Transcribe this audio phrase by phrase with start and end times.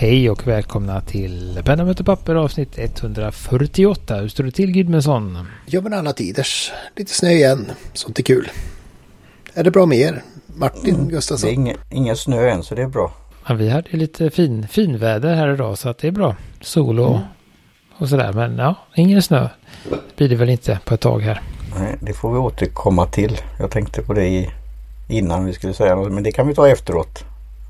[0.00, 4.16] Hej och välkomna till Penna möter papper avsnitt 148.
[4.16, 5.46] Hur står det till Gudmundsson?
[5.66, 6.72] Ja men alla tiders.
[6.96, 7.72] Lite snö igen.
[7.92, 8.50] Sånt är kul.
[9.54, 10.22] Är det bra med er?
[10.46, 11.50] Martin Det är Gustafsson?
[11.50, 13.12] ingen, ingen snö än så det är bra.
[13.48, 16.36] Ja, vi hade lite fin, finväder här idag så att det är bra.
[16.60, 17.18] Sol och,
[17.98, 18.32] och sådär.
[18.32, 19.48] Men ja, ingen snö.
[19.90, 21.42] Det blir det väl inte på ett tag här.
[21.78, 23.38] Nej, det får vi återkomma till.
[23.58, 24.50] Jag tänkte på det i,
[25.08, 27.24] innan vi skulle säga något men det kan vi ta efteråt.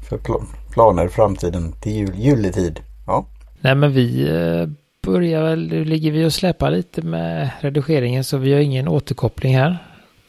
[0.09, 2.80] För pl- planer i framtiden till jul, juletid.
[3.07, 3.27] Ja,
[3.61, 4.69] Nej men vi eh,
[5.12, 9.57] börjar väl, nu ligger vi och släpar lite med redigeringen så vi har ingen återkoppling
[9.57, 9.79] här.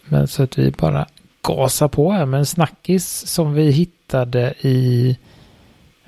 [0.05, 1.05] Men så att vi bara
[1.41, 5.17] gasar på här med en snackis som vi hittade i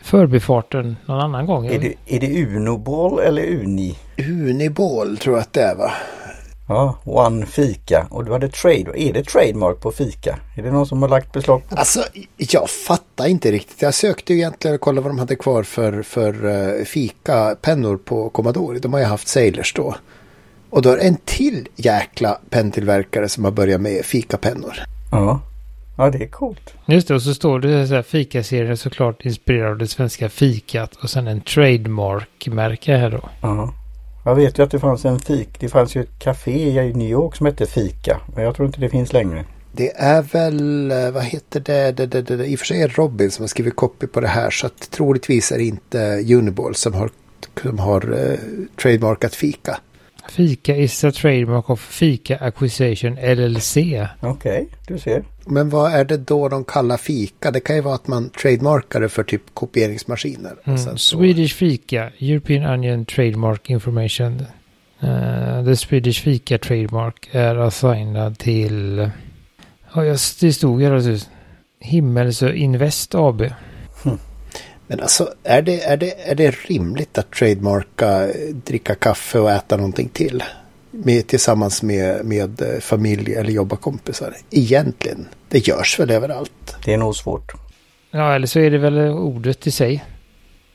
[0.01, 1.67] förbifarten någon annan gång.
[1.67, 3.97] är det, är det Unoball eller Uni?
[4.17, 5.91] Uniball tror jag att det är va?
[6.67, 8.07] Ja, One Fika.
[8.09, 8.91] Och du hade trade.
[8.95, 10.39] Är det trademark på Fika?
[10.57, 11.75] Är det någon som har lagt beslag på?
[11.75, 12.03] Alltså
[12.37, 13.81] jag fattar inte riktigt.
[13.81, 18.29] Jag sökte ju egentligen och kollade vad de hade kvar för, för uh, fika-pennor på
[18.29, 18.79] Commodore.
[18.79, 19.95] De har ju haft Sailors då.
[20.69, 24.73] Och då är det en till jäkla penntillverkare som har börjat med fikapennor.
[25.11, 25.39] Ja.
[25.97, 26.73] Ja, det är coolt.
[26.85, 30.95] Just det, och så står det så här fikaserien såklart inspirerad av det svenska fikat
[30.95, 33.29] och sen en trademark-märke här då.
[33.41, 33.73] Ja.
[34.23, 35.59] Jag vet ju att det fanns en fik.
[35.59, 38.21] Det fanns ju ett café i New York som hette Fika.
[38.35, 39.45] Men jag tror inte det finns längre.
[39.71, 42.81] Det är väl, eh, vad heter det, det, det, det, det, i och för sig
[42.81, 45.63] är det Robin som har skrivit copy på det här så att troligtvis är det
[45.63, 47.09] inte Uniball som har,
[47.61, 48.37] som har uh,
[48.81, 49.79] trademarkat fika.
[50.29, 53.77] Fika is a trademark of Fika Acquisition LLC.
[54.21, 55.23] Okej, du ser.
[55.45, 57.51] Men vad är det då de kallar fika?
[57.51, 60.55] Det kan ju vara att man trademarkar det för typ kopieringsmaskiner.
[60.63, 60.97] Mm.
[60.97, 64.45] Swedish Fika, European Onion Trademark Information.
[65.03, 69.09] Uh, the Swedish Fika Trademark är assignad till...
[69.95, 70.01] Ja,
[70.39, 71.27] det stod här alltså.
[71.79, 73.41] Himmelsö Invest AB.
[74.87, 79.51] Men alltså är det, är, det, är det rimligt att trademarka, eh, dricka kaffe och
[79.51, 80.43] äta någonting till?
[80.91, 84.35] Med, tillsammans med, med eh, familj eller jobbarkompisar.
[84.49, 85.27] Egentligen.
[85.49, 86.75] Det görs väl överallt.
[86.85, 87.51] Det är nog svårt.
[88.11, 90.05] Ja, eller så är det väl ordet i sig.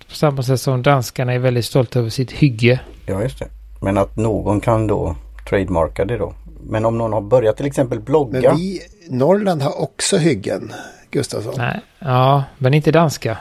[0.08, 2.80] På samma sätt som danskarna är väldigt stolta över sitt hygge.
[3.06, 3.48] Ja, just det.
[3.80, 5.16] Men att någon kan då
[5.48, 6.34] trademarka det då.
[6.60, 8.40] Men om någon har börjat till exempel blogga.
[8.40, 10.72] Men vi, Norrland har också hyggen,
[11.10, 11.54] Gustafsson.
[11.56, 13.38] Nej, ja, men inte danska.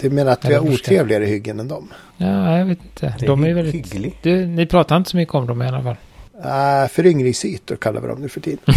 [0.00, 1.88] Du menar att vi har otrevligare hyggen än dem?
[2.16, 3.14] Ja, jag vet inte.
[3.18, 3.74] Det är De är hy- väldigt...
[3.74, 4.18] hygglig.
[4.22, 5.96] Du, ni pratar inte så mycket om dem i alla fall.
[6.44, 8.58] Uh, föryngringsytor kallar vi dem nu för tiden.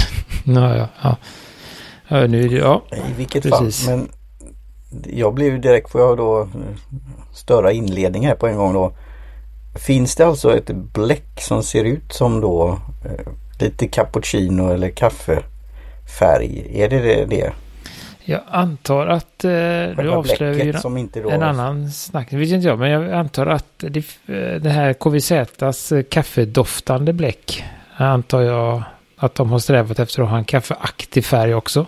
[0.48, 1.18] Ja, ja, ja.
[2.08, 2.84] ja nu är ja.
[2.92, 3.86] I vilket Precis.
[3.86, 3.98] fall.
[3.98, 4.10] Men
[5.18, 6.48] jag blev ju direkt, får jag då
[7.34, 8.94] störa inledning här på en gång då.
[9.76, 16.82] Finns det alltså ett bläck som ser ut som då eh, lite cappuccino eller kaffefärg?
[16.82, 17.26] Är det det?
[17.26, 17.52] det?
[18.28, 19.44] Jag antar att...
[19.44, 21.30] Eh, du Själva avslöjar ju inte då...
[21.30, 22.28] en annan snack.
[22.30, 27.14] Det vet inte jag, men jag antar att det, eh, det här KVZs eh, kaffedoftande
[27.14, 27.64] bläck.
[27.98, 28.84] Antar jag
[29.18, 31.86] att de har strävat efter att ha en kaffeaktig färg också.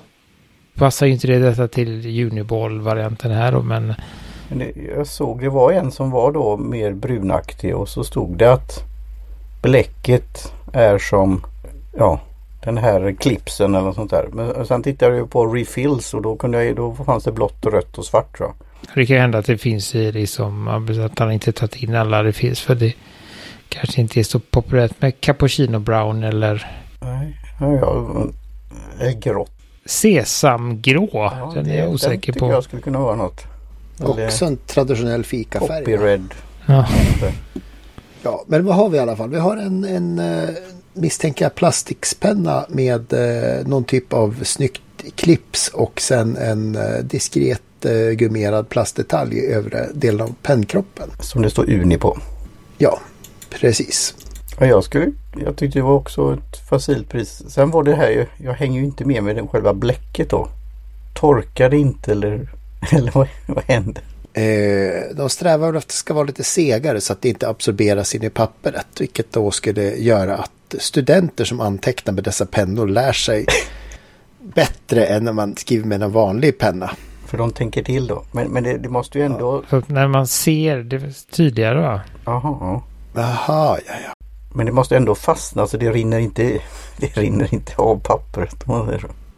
[0.75, 3.93] Passar ju inte det detta till Uniball-varianten här då, men...
[4.49, 8.37] Men det, jag såg det var en som var då mer brunaktig och så stod
[8.37, 8.83] det att
[9.61, 11.45] bläcket är som
[11.97, 12.19] ja,
[12.67, 14.27] den här klipsen eller något sånt där.
[14.33, 17.71] Men sen tittade jag på refills och då, kunde jag, då fanns det blått och
[17.71, 18.55] rött och svart tror jag.
[18.95, 22.23] Det kan ju hända att det finns i liksom, att han inte tagit in alla
[22.23, 22.61] det finns.
[22.61, 22.93] För det
[23.69, 26.67] kanske inte är så populärt med cappuccino brown eller
[27.01, 28.25] Nej, ja, ja,
[28.99, 29.51] är grått.
[29.85, 31.09] sesamgrå.
[31.11, 32.51] Ja, den det- är jag osäker den tycker på.
[32.51, 33.43] jag skulle kunna vara något.
[33.99, 35.79] Eller Också en traditionell fikafärg.
[35.85, 36.33] Poppy red.
[36.65, 36.87] Ja.
[38.23, 39.29] Ja, men vad har vi i alla fall?
[39.29, 40.49] Vi har en, en eh,
[40.97, 44.81] misstänker jag, plastikpenna med eh, någon typ av snyggt
[45.15, 51.09] clips och sen en eh, diskret eh, gummerad plastdetalj i övre delen av pennkroppen.
[51.19, 52.17] Som det står Uni på.
[52.77, 52.99] Ja,
[53.49, 54.15] precis.
[54.59, 57.43] Ja, jag, skulle, jag tyckte det var också ett facilt pris.
[57.47, 60.47] Sen var det här ju, jag hänger ju inte med med den själva bläcket då.
[61.13, 62.49] Torkade inte eller,
[62.91, 64.01] eller vad, vad hände?
[64.33, 68.15] Eh, de strävar efter att det ska vara lite segare så att det inte absorberas
[68.15, 68.87] in i pappret.
[68.99, 73.45] Vilket då skulle göra att studenter som antecknar med dessa pennor lär sig
[74.39, 76.91] bättre än när man skriver med en vanlig penna.
[77.25, 78.23] För de tänker till då.
[78.31, 79.63] Men, men det, det måste ju ändå...
[79.69, 82.01] Att när man ser det tydligare va?
[82.25, 82.83] Jaha, ja.
[83.13, 84.13] Jaha, ja, ja.
[84.53, 86.59] Men det måste ändå fastna så det rinner inte,
[86.97, 88.63] det rinner inte av pappret.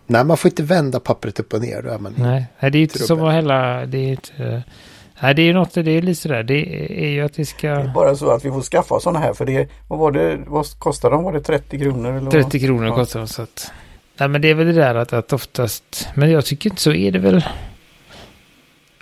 [0.07, 1.81] Nej, man får inte vända pappret upp och ner.
[1.81, 2.13] Då är man...
[2.17, 3.07] Nej, nej det är inte Trubbel.
[3.07, 3.85] som att hälla...
[3.85, 4.63] Det är inte...
[5.21, 6.43] Nej, det är ju något, det är lite sådär.
[6.43, 6.53] Det
[7.03, 7.91] är ju att det Det är ska...
[7.95, 11.11] bara så att vi får skaffa sådana här för det, vad var det, vad kostar
[11.11, 11.23] de?
[11.23, 12.09] Var det 30 kronor?
[12.09, 12.31] Eller vad?
[12.31, 12.95] 30 kronor Ja.
[12.95, 13.71] kostar de så att...
[14.17, 16.07] Nej men det är väl det där att, att oftast...
[16.15, 17.45] Men jag tycker inte så är det väl...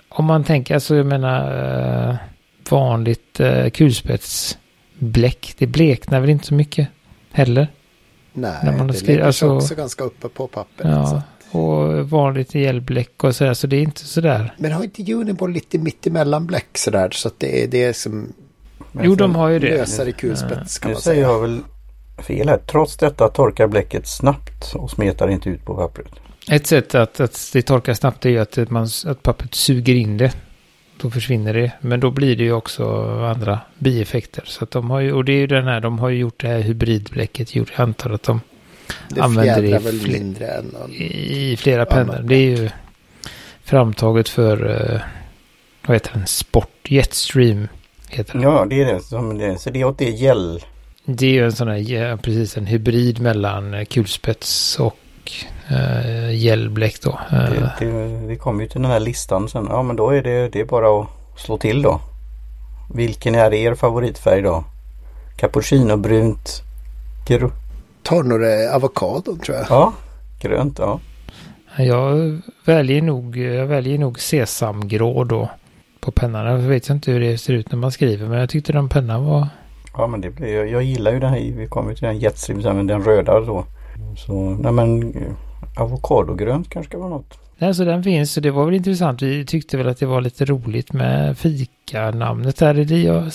[0.08, 2.16] om man tänker, alltså jag menar eh,
[2.70, 6.88] vanligt eh, kulspetsbläck, det bleknar väl inte så mycket
[7.32, 7.68] heller.
[8.32, 10.88] Nej, När man har det sig alltså- också ganska uppe på pappret.
[10.88, 11.22] Ja, så.
[11.50, 14.54] Och vanligt gelbläck och sådär, så det är inte sådär.
[14.58, 18.32] Men har inte Uniball lite mittemellan bläck sådär så att det är det som
[19.02, 19.68] Jo, de har ju det.
[19.68, 21.32] lösare kulspets kan Nu man säger säga.
[21.32, 21.60] jag väl
[22.18, 22.58] fel här.
[22.58, 26.12] Trots detta torkar bläcket snabbt och smetar inte ut på pappret.
[26.50, 30.16] Ett sätt att, att det torkar snabbt är ju att, man, att pappret suger in
[30.16, 30.32] det.
[31.00, 31.72] Då försvinner det.
[31.80, 32.84] Men då blir det ju också
[33.34, 34.42] andra bieffekter.
[34.46, 36.40] Så att de har ju, och det är ju den här, de har ju gjort
[36.40, 37.56] det här hybridbläcket.
[37.56, 38.40] Jag antar att de
[39.08, 40.90] Det använder det i väl fler- mindre än någon.
[40.92, 42.20] i flera pennor.
[42.24, 42.70] Det är ju
[43.64, 45.00] framtaget för, eh,
[45.86, 47.68] vad heter den, Sport Jetstream.
[48.08, 48.42] Heter den.
[48.42, 49.58] Ja, det är det som det.
[49.58, 50.64] Så det är åt det gäll.
[51.04, 54.96] Det är ju en sån här, ja, precis en hybrid mellan eh, kulspets och
[55.72, 57.18] uh, gelbläck då.
[57.32, 59.66] Eh, Det, det, det kommer ju till den här listan sen.
[59.70, 61.08] Ja, men då är det, det är bara att
[61.40, 62.00] slå till då.
[62.94, 64.64] Vilken är er favoritfärg då?
[65.36, 66.62] Cappuccino-brunt.
[67.26, 67.50] Gr-
[68.08, 69.66] Tar det avokadon tror jag.
[69.70, 69.92] ja,
[70.40, 70.78] grönt.
[70.78, 71.00] Ja.
[71.78, 75.48] Jag väljer nog, jag väljer nog sesamgrå då
[76.00, 76.46] på pennan.
[76.46, 79.24] Jag vet inte hur det ser ut när man skriver men jag tyckte den pennan
[79.24, 79.46] var...
[79.96, 82.62] Ja men det blir, jag, jag gillar ju den här, vi kommer till den jetstream
[82.62, 83.64] sen, men den röda då.
[84.16, 87.38] Så nej men eh, avokadogrönt kanske ska vara något.
[87.58, 89.22] Alltså den finns och det var väl intressant.
[89.22, 92.74] Vi tyckte väl att det var lite roligt med fika-namnet där.
[92.74, 93.32] Det är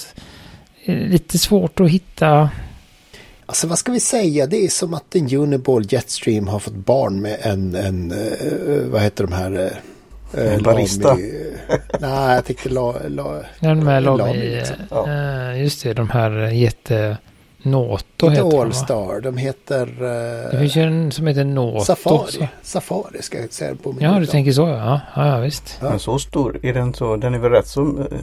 [0.86, 2.50] lite svårt att hitta.
[3.46, 4.48] Alltså vad ska vi säga?
[4.48, 9.02] Det är som att en Uniball Jetstream har fått barn med en, en eh, vad
[9.02, 9.72] heter de här?
[10.34, 11.18] eh, En barista.
[12.00, 14.56] Nej, jag tänkte la, la, Den med Lamy, Lamy.
[14.56, 14.76] liksom.
[14.90, 15.08] Ja.
[15.52, 17.18] eh, Just det, de här jätte...
[17.66, 18.60] Noto inte heter de?
[18.60, 19.22] Allstar.
[19.22, 21.86] De heter Det eh, finns ju en som heter Noto.
[21.86, 22.16] Safari.
[22.18, 22.48] också.
[22.62, 25.02] Safari ska jag säga på min Ja, du tänker så ja.
[25.16, 25.78] Ja, ja visst.
[25.82, 25.90] Ja.
[25.90, 28.18] Men så stor är den så, den är väl rätt så eh, Ja,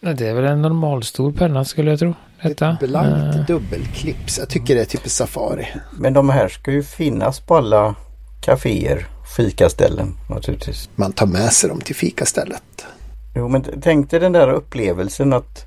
[0.00, 2.14] Det är väl en normalstor penna skulle jag tro.
[2.42, 2.70] Detta.
[2.70, 4.38] Ett blankt Eh, dubbelklips.
[4.38, 5.66] Jag tycker det är typ Safari.
[5.98, 7.94] Men de här ska ju finnas på alla
[8.40, 9.06] kaféer,
[9.36, 10.90] fikaställen naturligtvis.
[10.94, 12.86] Man tar med sig dem till fikastället.
[13.34, 15.66] Jo men tänk dig den där upplevelsen att,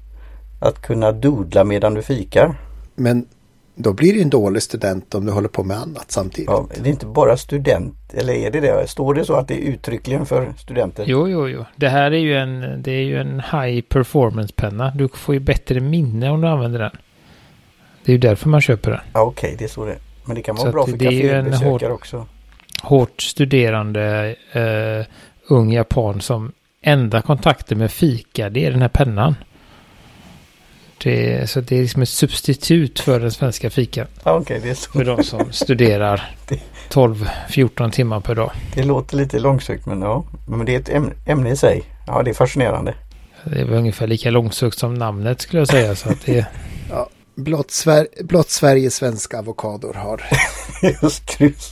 [0.59, 2.55] att kunna doodla medan du fikar.
[2.95, 3.25] Men
[3.75, 6.49] då blir det en dålig student om du håller på med annat samtidigt.
[6.49, 8.87] Ja, det är inte bara student, eller är det det?
[8.87, 11.05] Står det så att det är uttryckligen för studenter?
[11.07, 11.65] Jo, jo, jo.
[11.75, 14.91] Det här är ju en, det är ju en high performance penna.
[14.95, 16.91] Du får ju bättre minne om du använder den.
[18.05, 18.99] Det är ju därför man köper den.
[19.13, 19.97] Ja, Okej, det är så det.
[20.25, 22.27] Men det kan vara Så bra för kafébesökare också.
[22.81, 25.05] Hårt studerande eh,
[25.49, 29.35] ung japan som enda kontakten med fika, det är den här pennan.
[31.03, 34.07] Det, så det är liksom ett substitut för den svenska fikan.
[34.23, 34.91] Ja, Okej, det, är så.
[34.91, 36.29] För de som studerar
[36.89, 38.51] 12-14 timmar per dag.
[38.75, 40.23] det låter lite långsökt men ja.
[40.47, 41.83] Men det är ett ämne, i sig.
[42.07, 42.93] Ja, det är fascinerande.
[43.43, 45.95] Det är väl ungefär lika långsökt som namnet skulle jag säga.
[45.95, 46.45] Så att det,
[47.35, 50.21] Blott, Sver- blott Sverige svenska avokador har.
[51.03, 51.71] Just krus.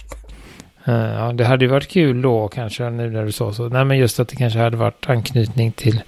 [0.86, 3.70] Eh, Ja, det hade ju varit kul då kanske nu när du sa så.
[3.70, 6.02] Nej, men just att det kanske hade varit anknytning till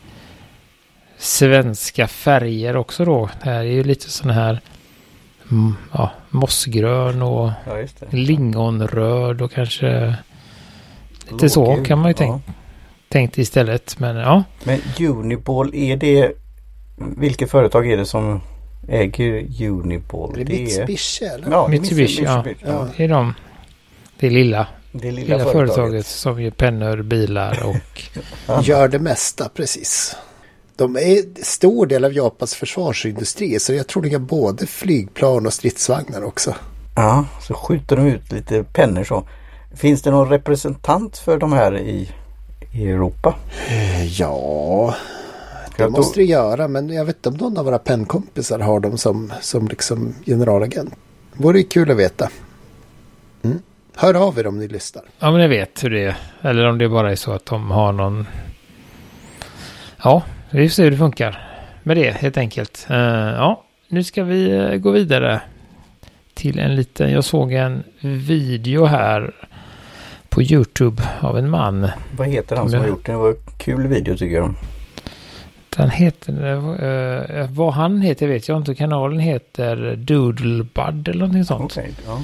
[1.24, 3.30] svenska färger också då.
[3.44, 4.62] Det här är ju lite sån här
[5.52, 8.16] mm, ja, mossgrön och Ja, just det.
[8.18, 10.16] lingonröd och kanske
[11.32, 12.18] lite så kan man ju Ja.
[12.18, 12.40] tänka
[13.10, 14.00] tänkt istället.
[14.00, 16.32] Men ja, Men Uniball, är det...
[17.18, 18.42] Vilket företag är det som
[18.88, 20.40] äger Uniball?
[20.40, 21.52] Är det Mitsubishi eller?
[21.52, 22.46] Ja, är Mitsubishi, ja.
[22.66, 22.88] Ja.
[22.98, 23.34] det är de.
[24.20, 25.74] Det lilla, Det lilla, lilla företaget.
[25.76, 28.04] företaget som gör pennor, bilar och
[28.64, 30.16] Gör det mesta precis.
[30.76, 35.54] De är stor del av Japans försvarsindustri så jag tror de har både flygplan och
[35.54, 36.56] stridsvagnar också.
[36.96, 39.28] Ja, så skjuter de ut lite pennor så.
[39.76, 42.10] Finns det någon representant för de här i,
[42.72, 43.36] i Europa?
[43.68, 44.96] Eh, Ja,
[45.78, 48.80] det Jag måste det göra men jag vet inte om någon av våra pennkompisar har
[48.80, 50.94] dem som, som liksom generalagent.
[51.34, 52.30] Vore kul att veta.
[53.44, 53.60] Mm.
[53.96, 55.04] Hör av er om ni lyssnar.
[55.20, 56.18] Ja, men jag vet hur det är.
[56.42, 58.28] Eller om det bara är så att de har någon...
[60.04, 61.48] Ja, vi får se hur det funkar
[61.84, 62.88] med det helt enkelt.
[62.90, 65.42] Eh, ja, nu ska vi eh, gå vidare
[66.34, 67.12] till en liten...
[67.12, 69.32] Jag såg en video här
[70.30, 71.88] på YouTube av en man.
[72.18, 73.12] Vad heter han som har gjort det?
[73.12, 74.54] Det var en kul video tycker jag.
[75.78, 76.54] Den heter...
[77.40, 78.76] eh, vad han heter vet jag inte.
[78.76, 81.78] Kanalen heter Doodlebud eller någonting sånt.
[81.78, 82.22] Okej, ja.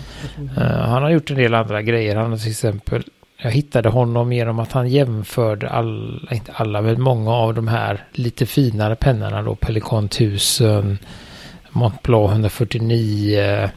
[0.58, 2.16] Eh, han har gjort en del andra grejer.
[2.16, 3.04] Han har till exempel,
[3.42, 8.04] jag hittade honom genom att han jämförde alla, inte alla, men många av de här
[8.12, 9.56] lite finare pennorna då.
[9.56, 10.98] Pelikan 1000,
[11.70, 13.70] Montblanc 149,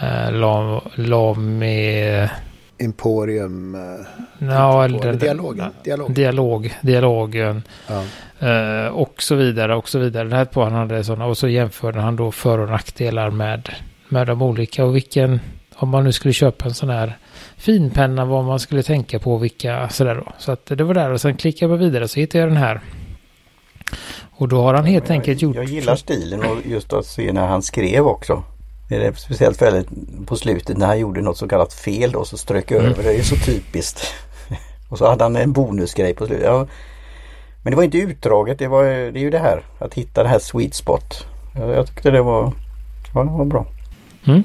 [0.00, 2.28] eh, Lam- Lame
[2.78, 3.76] Emporium.
[4.38, 5.70] Ja, eller, dialogen.
[5.84, 7.62] Dialog, dialog dialogen.
[7.88, 8.04] Ja.
[8.48, 10.28] Eh, och så vidare och så vidare.
[10.28, 13.74] Det här på han hade sådana och så jämförde han då för och nackdelar med,
[14.08, 15.40] med de olika och vilken,
[15.76, 17.16] om man nu skulle köpa en sån här
[17.58, 20.32] finpenna, vad man skulle tänka på, vilka sådär då.
[20.38, 22.80] Så att det var där och sen klickade jag vidare så hittade jag den här.
[24.30, 25.56] Och då har han helt jag, enkelt gjort...
[25.56, 28.42] Jag gillar stilen och just att se när han skrev också.
[28.88, 29.88] Det är speciellt väldigt
[30.26, 32.84] på slutet när han gjorde något så kallat fel och så strök mm.
[32.84, 33.02] över.
[33.02, 34.14] Det är ju så typiskt.
[34.88, 36.46] och så hade han en bonusgrej på slutet.
[36.46, 36.66] Ja,
[37.62, 38.58] men det var inte utdraget.
[38.58, 41.26] Det, var, det är ju det här att hitta det här sweet spot.
[41.54, 42.52] Jag, jag tyckte det var,
[43.14, 43.66] ja, det var bra.
[44.26, 44.44] Mm.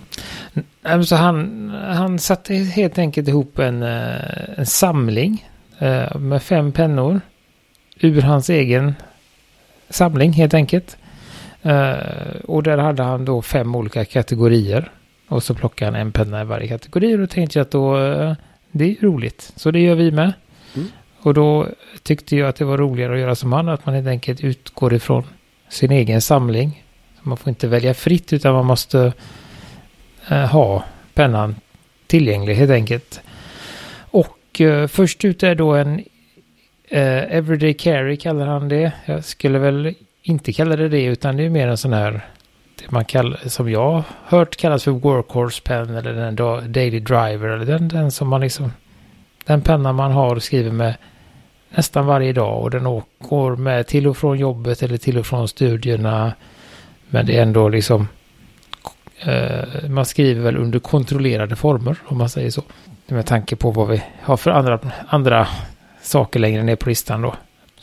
[1.06, 7.22] Så han, han satte helt enkelt ihop en, eh, en samling eh, med fem pennor
[8.00, 8.96] ur hans egen
[9.90, 10.98] samling helt enkelt.
[11.66, 14.92] Uh, och där hade han då fem olika kategorier.
[15.28, 17.16] Och så plockade han en penna i varje kategori.
[17.16, 17.96] Och då tänkte jag att då,
[18.72, 19.54] det är roligt.
[19.56, 20.34] Så det gör vi med.
[20.76, 20.88] Mm.
[21.20, 21.68] Och då
[22.04, 23.70] tyckte jag att det var roligare att göra som han.
[23.70, 25.24] Att man helt enkelt utgår ifrån
[25.70, 26.84] sin egen samling.
[27.22, 29.14] Man får inte välja fritt utan man måste
[30.30, 31.56] Eh, ha pennan
[32.08, 33.22] tillgänglig helt enkelt.
[34.00, 36.00] Och eh, först ut är då en
[36.90, 38.92] eh, Everyday Carry kallar han det.
[39.06, 42.22] Jag skulle väl inte kalla det det utan det är mer en sån här
[42.76, 47.48] det man kallar, som jag har hört kallas för workhorse pen eller den daily driver
[47.48, 48.72] eller den, den som man liksom
[49.46, 50.96] den penna man har och skriver med
[51.70, 55.48] nästan varje dag och den åker med till och från jobbet eller till och från
[55.48, 56.34] studierna.
[57.10, 58.08] Men det är ändå liksom
[59.26, 62.62] eh, man skriver väl under kontrollerade former om man säger så.
[63.08, 65.48] Med tanke på vad vi har för andra, andra
[66.02, 67.34] saker längre ner på listan då.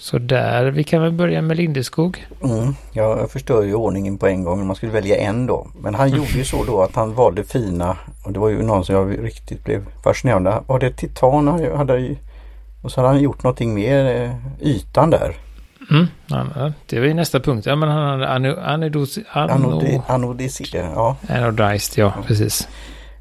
[0.00, 2.26] Så där, vi kan väl börja med Lindeskog.
[2.44, 4.66] Mm, jag förstör ju ordningen på en gång.
[4.66, 5.66] Man skulle välja en då.
[5.80, 7.97] Men han gjorde ju så då att han valde fina.
[8.25, 10.64] Och det var ju någon som jag riktigt blev fascinerad av.
[10.66, 12.16] Var det titan han hade
[12.82, 15.35] Och så hade han gjort någonting mer eh, ytan där.
[15.90, 16.06] Mm,
[16.87, 17.66] det var ju nästa punkt.
[17.66, 18.28] Ja men han hade
[18.62, 19.25] anodicea.
[20.94, 21.16] ja.
[21.28, 22.68] Anodized, ja precis.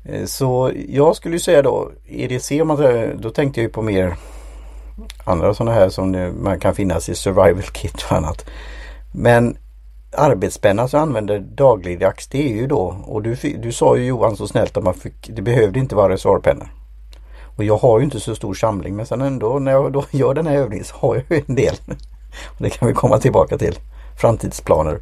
[0.06, 3.70] Eh, så jag skulle ju säga då EDC om man säger, då tänkte jag ju
[3.70, 4.16] på mer
[5.24, 8.46] andra sådana här som man kan finnas i survival kit och annat.
[9.14, 9.58] Men
[10.18, 14.48] arbetspenna som använder dagligdags det är ju då och du, du sa ju Johan så
[14.48, 16.70] snällt att man fick, det behövde inte vara reservpennor.
[17.58, 20.34] Och jag har ju inte så stor samling men sen ändå när jag då gör
[20.34, 21.76] den här övningen så har jag ju en del.
[22.58, 23.80] Det kan vi komma tillbaka till.
[24.18, 25.00] Framtidsplaner.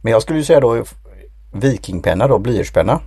[0.00, 0.84] Men jag skulle ju säga då
[1.52, 3.00] Vikingpenna då, blyertspenna.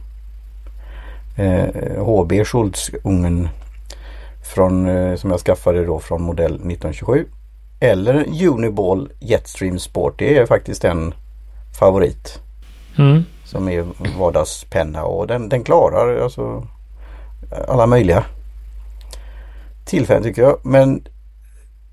[1.38, 3.50] Eh, HB Schultzungen
[4.43, 7.25] från, eh, som jag skaffade då från modell 1927.
[7.79, 10.19] Eller Uniball Jetstream Sport.
[10.19, 11.13] Det är faktiskt en
[11.79, 12.39] favorit.
[12.98, 13.24] Mm.
[13.45, 13.86] Som är
[14.19, 16.67] vardagspenna och den, den klarar alltså
[17.67, 18.24] alla möjliga
[19.86, 20.57] tillfällen tycker jag.
[20.63, 21.03] Men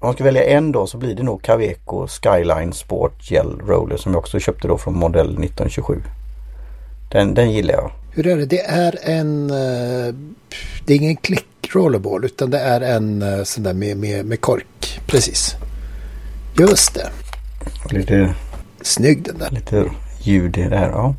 [0.01, 3.97] om man ska välja en då så blir det nog Caveco Skyline Sport Gel Roller
[3.97, 6.03] som jag också köpte då från modell 1927.
[7.11, 7.91] Den, den gillar jag.
[8.11, 8.47] Hur är det?
[8.47, 9.51] Det är en...
[9.51, 10.15] Eh,
[10.85, 14.41] det är ingen klick rollerball utan det är en eh, sån där med, med, med
[14.41, 15.01] kork.
[15.07, 15.57] Precis.
[16.59, 17.11] Just det.
[17.91, 18.35] Lite...
[18.83, 19.51] Snygg den där.
[19.51, 19.91] Lite
[20.21, 20.89] ljud i det här.
[20.89, 21.15] Ja.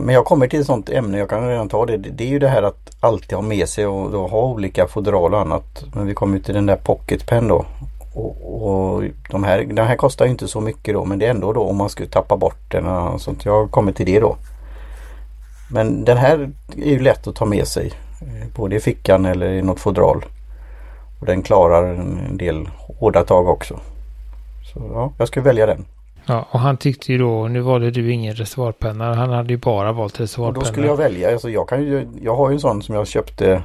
[0.00, 1.96] Men jag kommer till ett sånt ämne, jag kan redan ta det.
[1.96, 5.34] Det är ju det här att alltid ha med sig och då ha olika fodral
[5.34, 5.84] och annat.
[5.94, 7.64] Men vi kommer till den där pocketpen då.
[8.14, 11.52] Och, och de här, den här kostar inte så mycket då men det är ändå
[11.52, 13.44] då om man skulle tappa bort den och sånt.
[13.44, 14.36] Jag kommer till det då.
[15.70, 17.92] Men den här är ju lätt att ta med sig.
[18.20, 20.24] Eh, både i fickan eller i något fodral.
[21.20, 23.80] Och den klarar en del hårda tag också.
[24.72, 25.84] Så ja, jag skulle välja den.
[26.26, 29.14] Ja, och han tyckte ju då, nu valde du ingen reservoarpenna.
[29.14, 30.58] Han hade ju bara valt reservoarpenna.
[30.58, 32.94] Och då skulle jag välja, alltså jag kan ju, jag har ju en sån som
[32.94, 33.62] jag köpte.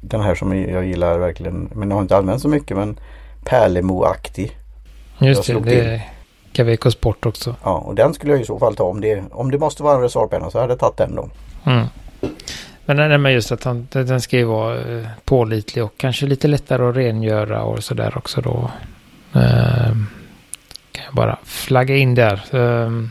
[0.00, 2.98] Den här som jag gillar verkligen, men jag har inte använt så mycket men
[3.44, 4.56] Pärlemo-aktig.
[5.18, 6.00] Just det, det är
[6.52, 7.54] Caveco Sport också.
[7.62, 9.94] Ja, och den skulle jag i så fall ta om det, om det måste vara
[9.94, 11.28] en reservoarpenna så hade jag tagit den då.
[11.64, 11.86] Mm.
[12.84, 16.48] Men, nej, men just att han, den ska ju vara eh, pålitlig och kanske lite
[16.48, 18.70] lättare att rengöra och sådär också då.
[19.32, 19.96] Jag
[21.16, 22.42] bara flagga in där.
[22.54, 23.06] Uh,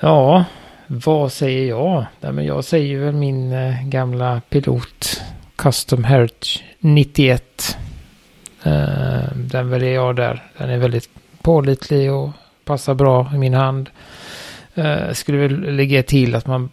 [0.00, 0.44] ja,
[0.86, 2.04] vad säger jag?
[2.20, 5.22] Nej, men jag säger väl min uh, gamla pilot
[5.56, 7.76] Custom Heritage 91.
[8.66, 10.42] Uh, ehm, den väljer jag där.
[10.58, 11.10] Den är väldigt
[11.42, 12.30] pålitlig och
[12.64, 13.90] passar bra i min hand.
[14.78, 16.68] Uh, skulle väl lägga till att man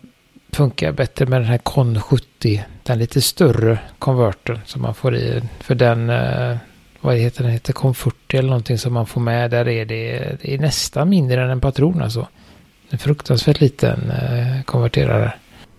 [0.51, 2.63] funkar bättre med den här Con 70.
[2.83, 5.41] Den lite större konvertern som man får i.
[5.59, 6.57] För den, eh,
[7.01, 9.51] vad heter den, heter 40 eller någonting som man får med.
[9.51, 12.27] Där är det, det är nästan mindre än en patron alltså.
[12.89, 15.33] En fruktansvärt liten eh, konverterare.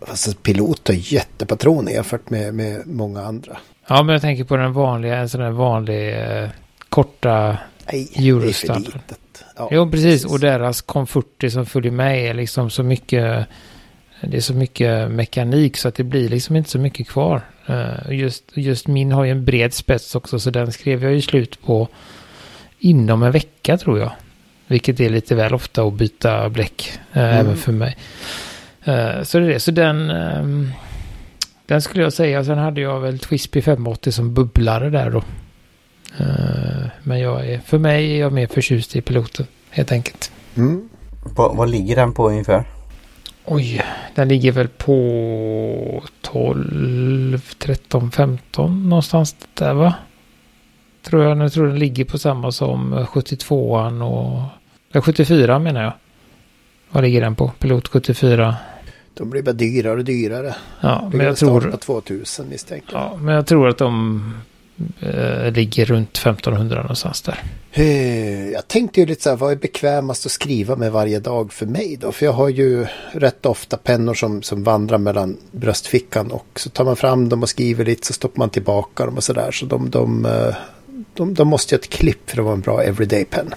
[0.09, 3.59] Alltså pilot har jättepatron jämfört med, med många andra.
[3.89, 6.49] Ja, men jag tänker på den vanliga, en sån där vanlig eh,
[6.89, 7.59] korta
[7.93, 9.45] Nej, det är för litet.
[9.57, 10.25] Ja, Jo, precis.
[10.25, 13.47] Och deras komforter som följer med är liksom så mycket...
[14.21, 17.43] Det är så mycket mekanik så att det blir liksom inte så mycket kvar.
[17.69, 21.21] Eh, Just, just min har ju en bred spets också så den skrev jag ju
[21.21, 21.89] slut på
[22.79, 24.13] inom en vecka tror jag.
[24.67, 27.37] Vilket är lite väl ofta att byta bläck eh, Mm.
[27.47, 27.97] även för mig.
[28.85, 29.61] Eh, Så det är det.
[29.61, 30.11] Så den...
[30.11, 30.71] ehm,
[31.67, 32.45] Den skulle jag säga.
[32.45, 35.23] Sen hade jag väl Twispy 580 som bubblare där då.
[37.03, 39.47] Men jag är, för mig är jag mer förtjust i piloten.
[39.71, 40.31] Helt enkelt.
[40.57, 40.89] Mm.
[41.37, 42.65] Vad, vad ligger den på ungefär?
[43.51, 43.83] Oj,
[44.15, 49.95] den ligger väl på 12, 13, 15 någonstans där va?
[51.03, 54.43] Tror jag, jag tror den ligger på samma som 72an och...
[54.93, 55.93] Ja, 74 menar jag.
[56.91, 57.49] Vad ligger den på?
[57.59, 58.57] Pilot 74.
[59.15, 60.55] De blir bara dyrare och dyrare.
[60.81, 61.61] Ja, men jag tror...
[61.61, 63.03] på 2000 misstänker jag.
[63.03, 64.23] Ja, men jag tror att de
[65.01, 67.43] eh, ligger runt 1500 någonstans där.
[67.73, 71.53] Eh, jag tänkte ju lite så här, vad är bekvämast att skriva med varje dag
[71.53, 72.13] för mig då?
[72.13, 76.85] För jag har ju rätt ofta pennor som, som vandrar mellan bröstfickan och så tar
[76.85, 79.51] man fram dem och skriver lite så stoppar man tillbaka dem och sådär.
[79.51, 80.55] Så de, de, eh,
[81.15, 83.55] de, de måste ju ha ett klipp för att vara en bra everyday pen.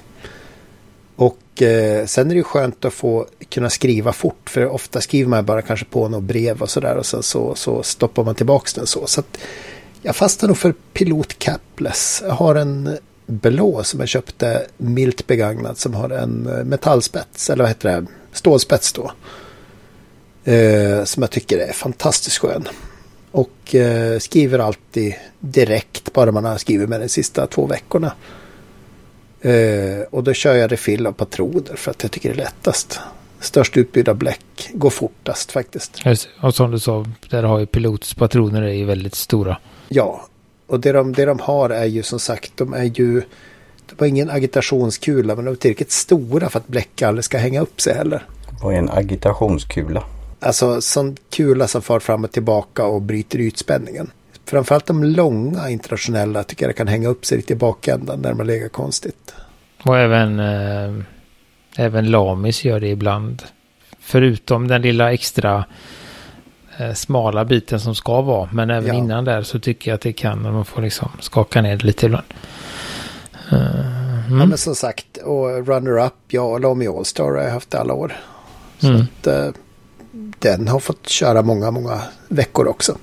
[1.16, 5.30] Och eh, sen är det ju skönt att få kunna skriva fort för ofta skriver
[5.30, 8.70] man bara kanske på något brev och sådär och sen så, så stoppar man tillbaka
[8.76, 9.08] den så.
[9.08, 9.38] så att
[10.02, 12.24] jag fastnar nog för Pilot Capless.
[12.26, 17.64] Jag har en blå som jag köpte milt begagnad som har en eh, metallspets eller
[17.64, 18.08] vad heter det?
[18.32, 19.12] Stålspets då.
[20.52, 22.68] Eh, som jag tycker är fantastiskt skön.
[23.32, 28.14] Och eh, skriver alltid direkt bara man har skrivit med de sista två veckorna.
[29.42, 33.00] Eh, och då kör jag refill av patroner för att jag tycker det är lättast.
[33.40, 36.02] Störst utbud av bläck går fortast faktiskt.
[36.42, 39.58] Och som du sa, där har ju pilotspatroner är ju väldigt stora.
[39.94, 40.22] Ja,
[40.68, 43.22] och det de, det de har är ju som sagt, de är ju...
[43.90, 47.62] De har ingen agitationskula men de är tillräckligt stora för att bläck aldrig ska hänga
[47.62, 48.26] upp sig heller.
[48.62, 50.04] Vad är en agitationskula?
[50.40, 54.12] Alltså sån kula som far fram och tillbaka och bryter ytspänningen.
[54.46, 58.48] Framförallt de långa internationella tycker jag kan hänga upp sig lite i bakändan när man
[58.48, 59.34] lägger konstigt.
[59.84, 61.04] Och även, eh,
[61.76, 63.44] även Lamis gör det ibland.
[64.00, 65.66] Förutom den lilla extra
[66.96, 68.50] smala biten som ska vara.
[68.54, 68.94] Men även Ja.
[68.94, 70.44] innan där så tycker jag att det kan.
[70.44, 72.26] när Man får liksom skaka ner det lite ibland.
[73.52, 73.58] Eh,
[74.30, 74.50] Ja, mm.
[74.50, 78.14] men som sagt, och runner-up, ja, och Lamy All-Star har jag haft alla år.
[78.80, 79.02] Så Mm.
[79.02, 79.48] att, eh,
[80.40, 82.98] den har fått köra många, många veckor också.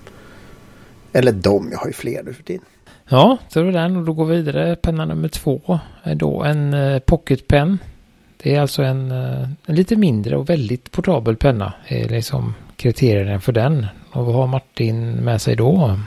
[1.13, 2.65] Eller de, jag har ju fler nu för tiden.
[3.09, 4.77] Ja, så är det den och då går vi vidare.
[4.77, 7.79] Penna nummer två är då en eh, pocketpen.
[8.43, 11.73] Det är alltså en, eh, en lite mindre och väldigt portabel penna.
[11.89, 13.87] Det är liksom kriterierna för den.
[14.13, 15.99] Och vad har Martin med sig då?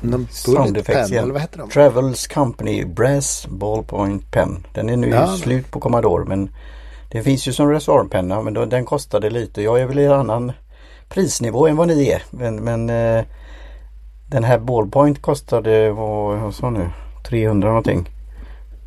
[0.00, 1.68] Någon Sound effects pen, eller vad heter de?
[1.70, 4.66] Travels Company Brass Ballpoint Pen.
[4.74, 6.50] Den är nu Ja, slut på Commodore men
[7.10, 9.62] det finns ju som reservpenna men då, den kostade lite.
[9.62, 10.52] Jag är väl i en annan
[11.08, 12.22] prisnivå än vad ni är.
[12.30, 13.24] Men, men eh,
[14.28, 16.90] den här Ballpoint kostade, vad, vad sa nu,
[17.28, 18.08] 300 någonting.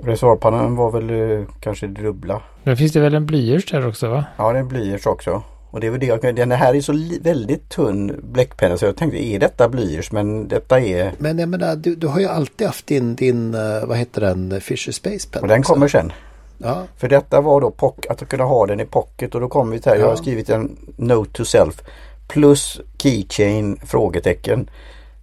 [0.03, 2.41] Reservpannan var väl eh, kanske det dubbla.
[2.63, 4.25] Nu finns det väl en blyerts där också va?
[4.37, 5.43] Ja det är blyerts också.
[5.71, 8.85] Och det är väl det jag kan- Den här är så väldigt tunn bläckpenna så
[8.85, 12.25] jag tänkte är detta blyerts men detta är Men jag menar, du, du har ju
[12.27, 15.41] alltid haft din, din eh, vad heter den, Fisher Space Pen.
[15.41, 15.73] och den också.
[15.73, 16.11] kommer sen.
[16.57, 19.71] Ja, För detta var då pock, att kunna ha den i pocket och då kommer
[19.75, 19.97] vi till här.
[19.97, 20.17] Jag har Ja.
[20.17, 21.81] skrivit en Note to Self
[22.27, 24.69] plus Keychain frågetecken.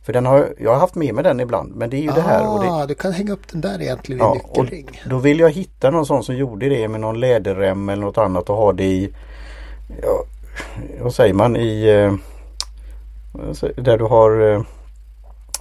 [0.06, 2.20] För den har, jag har haft med mig den ibland men det är ju det
[2.20, 2.52] här.
[2.54, 5.00] Och det, ah, du kan hänga upp den där egentligen i ja, och nyckelring.
[5.10, 8.50] då vill jag hitta någon sån som gjorde det med någon läderrem eller något annat
[8.50, 9.14] och ha det i
[10.02, 10.24] ja,
[11.00, 12.14] vad säger man i eh,
[13.76, 14.62] där du har eh,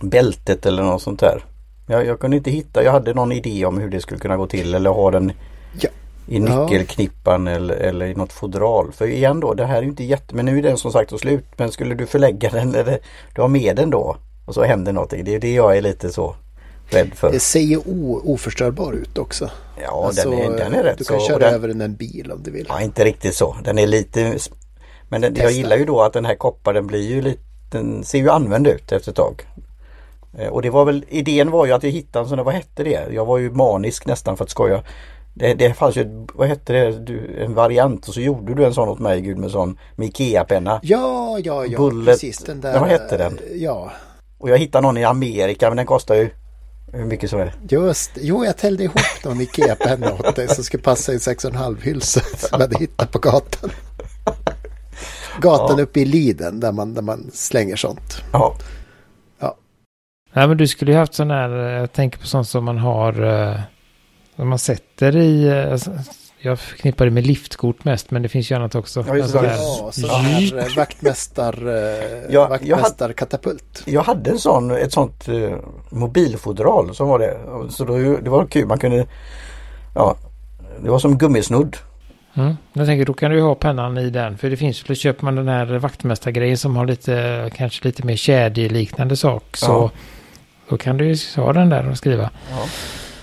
[0.02, 1.46] bältet eller något sånt där.
[1.88, 4.48] Jag, jag kunde inte hitta, jag hade någon idé om hur det skulle kunna gå
[4.48, 5.32] till eller ha den
[5.80, 5.90] Ja.
[6.28, 8.92] i nyckelknippan eller, eller i något fodral.
[8.92, 10.36] För igen då, det här är inte jätte...
[10.36, 11.46] Men nu är den som sagt så slut.
[11.58, 13.00] Men skulle du förlägga den eller
[13.36, 15.24] du har med den då och så händer någonting.
[15.24, 16.36] Det är det jag är lite så
[16.90, 17.32] rädd för.
[17.32, 17.78] Det ser ju
[18.24, 19.50] oförstörbar ut också.
[19.84, 21.28] Ja, Alltså, den, är, den är rätt Du kan så.
[21.28, 22.66] köra den, över den med en bil om du vill.
[22.70, 23.56] Ja, inte riktigt så.
[23.64, 24.38] Den är lite...
[25.10, 27.40] Men den, jag gillar ju då att den här kopparn blir ju lite...
[27.72, 29.48] Den ser ju använd ut efter ett tag.
[30.38, 31.06] Eh, Och det var väl...
[31.08, 33.08] Idén var ju att jag hittade en sån där, vad hette det?
[33.14, 34.84] Jag var ju manisk nästan för att skoja.
[35.34, 36.92] Det, det fanns ju, vad hette det?
[36.92, 40.08] Du, en variant och så gjorde du en sån åt mig Gud med sån med
[40.08, 40.80] Ikea-penna.
[40.84, 42.38] Ja, ja, ja, Bullet- precis.
[42.38, 42.74] Den där.
[42.74, 43.40] Ja, vad hette den?
[43.56, 43.92] Ja,
[44.38, 46.30] Och jag hittade någon i Amerika men den kostar ju...
[46.94, 47.76] Hur mycket så är det?
[47.76, 51.82] just Jo, jag tällde ihop någon Ikea-penna åt dig som skulle passa i en 6,5
[51.82, 53.70] hylsa som jag hade hittat på gatan.
[55.42, 55.84] Gatan Ja.
[55.84, 58.22] uppe i Liden där man, där man slänger sånt.
[58.34, 58.56] Ja,
[60.34, 62.78] Nej men du skulle ju haft sån här, eh, jag tänker på sånt som man
[62.78, 63.60] har, eh,
[64.36, 65.92] som man sätter i, eh, alltså,
[66.40, 69.06] jag förknippar det med liftkort mest men det finns ju annat också.
[69.08, 69.40] Ja, just det.
[69.40, 71.54] Sån här- Ja, sån här vaktmästar,
[72.50, 73.84] vaktmästarkatapult.
[73.86, 75.26] jag hade en sån, ett sånt
[75.90, 77.38] mobilfodral som var det.
[77.70, 79.06] Så då, det var kul, man kunde,
[79.96, 80.16] ja,
[80.84, 81.78] det var som gummisnodd.
[82.38, 82.58] Mm.
[82.74, 84.38] Jag tänker då kan du ju ha pennan i den.
[84.38, 88.06] För det finns ju, då köper man den här vaktmästargrejen som har lite, kanske lite
[88.06, 89.44] mer kedjeliknande sak.
[89.58, 89.92] Så Ja.
[90.70, 92.30] då kan du ju ha den där och skriva.
[92.52, 92.58] Ja,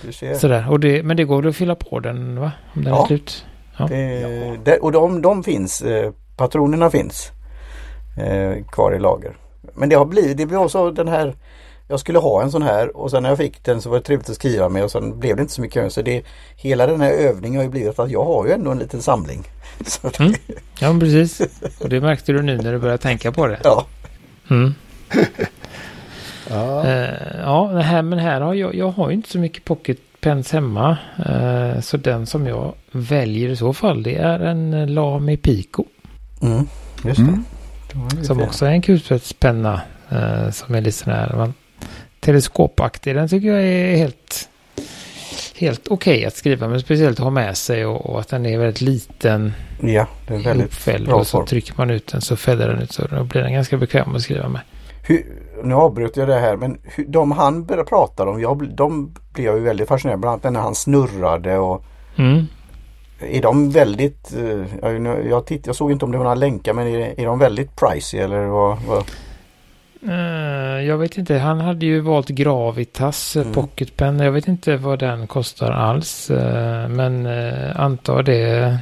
[0.06, 0.34] du ser.
[0.34, 0.70] Sådär.
[0.70, 2.52] Och det, men det går att fylla på den va?
[2.74, 3.02] Om den Ja.
[3.02, 3.44] är slut.
[3.78, 3.86] Ja.
[3.86, 7.32] Det, det, och de, de finns, eh, patronerna finns
[8.18, 9.36] eh, kvar i lager.
[9.74, 11.34] Men det har blivit, det blev också den här
[11.88, 14.04] jag skulle ha en sån här och sen när jag fick den så var det
[14.04, 15.92] trevligt att skriva med och sen blev det inte så mycket.
[15.92, 16.22] Så det,
[16.56, 19.44] hela den här övningen har ju blivit att jag har ju ändå en liten samling.
[20.18, 20.32] Mm.
[20.80, 21.40] Ja, precis.
[21.80, 23.60] Och det märkte du nu när du började tänka på det.
[23.64, 23.86] ja.
[24.50, 24.74] Mm.
[26.50, 26.86] Ja.
[26.86, 29.98] Eh, ja, det här, men här har jag, jag har ju inte så mycket pocket
[30.20, 30.96] pens hemma.
[31.26, 35.84] Eh, så den som jag väljer i så fall det är en eh, Lamy Pico.
[36.42, 36.66] Mm,
[37.04, 37.22] just det.
[37.94, 38.24] Mm.
[38.24, 39.80] Som också är en kulspetspenna.
[40.10, 41.54] Eh, som är lite sån här man,
[42.22, 43.14] teleskopaktig.
[43.14, 44.48] Den tycker jag är helt,
[45.56, 46.68] helt okej att skriva.
[46.68, 49.52] Men speciellt att ha med sig och, och att den är väldigt liten.
[49.80, 51.46] Ja, det är väldigt Ihopfälld bra och så form.
[51.46, 52.92] trycker man ut den så fäller den ut.
[52.92, 54.60] Så då blir den ganska bekväm att skriva med.
[55.06, 55.24] Hur,
[55.64, 59.46] nu avbröt jag det här men hur, de han började prata om, jag, de blev
[59.46, 60.20] jag ju väldigt fascinerad.
[60.20, 61.84] Bland annat när han snurrade och
[62.16, 62.46] Mm.
[63.20, 64.90] är de väldigt, eh,
[65.28, 67.76] jag, titt, jag såg inte om det var några länkar men är, är de väldigt
[67.76, 68.78] pricey eller vad?
[68.88, 69.04] vad?
[70.08, 73.46] Eh, jag vet inte, han hade ju valt Gravitas Mm.
[73.48, 73.54] mm.
[73.54, 74.18] pocketpen.
[74.18, 76.30] Jag vet inte vad den kostar alls.
[76.30, 77.26] eh, men
[77.76, 78.78] antar det.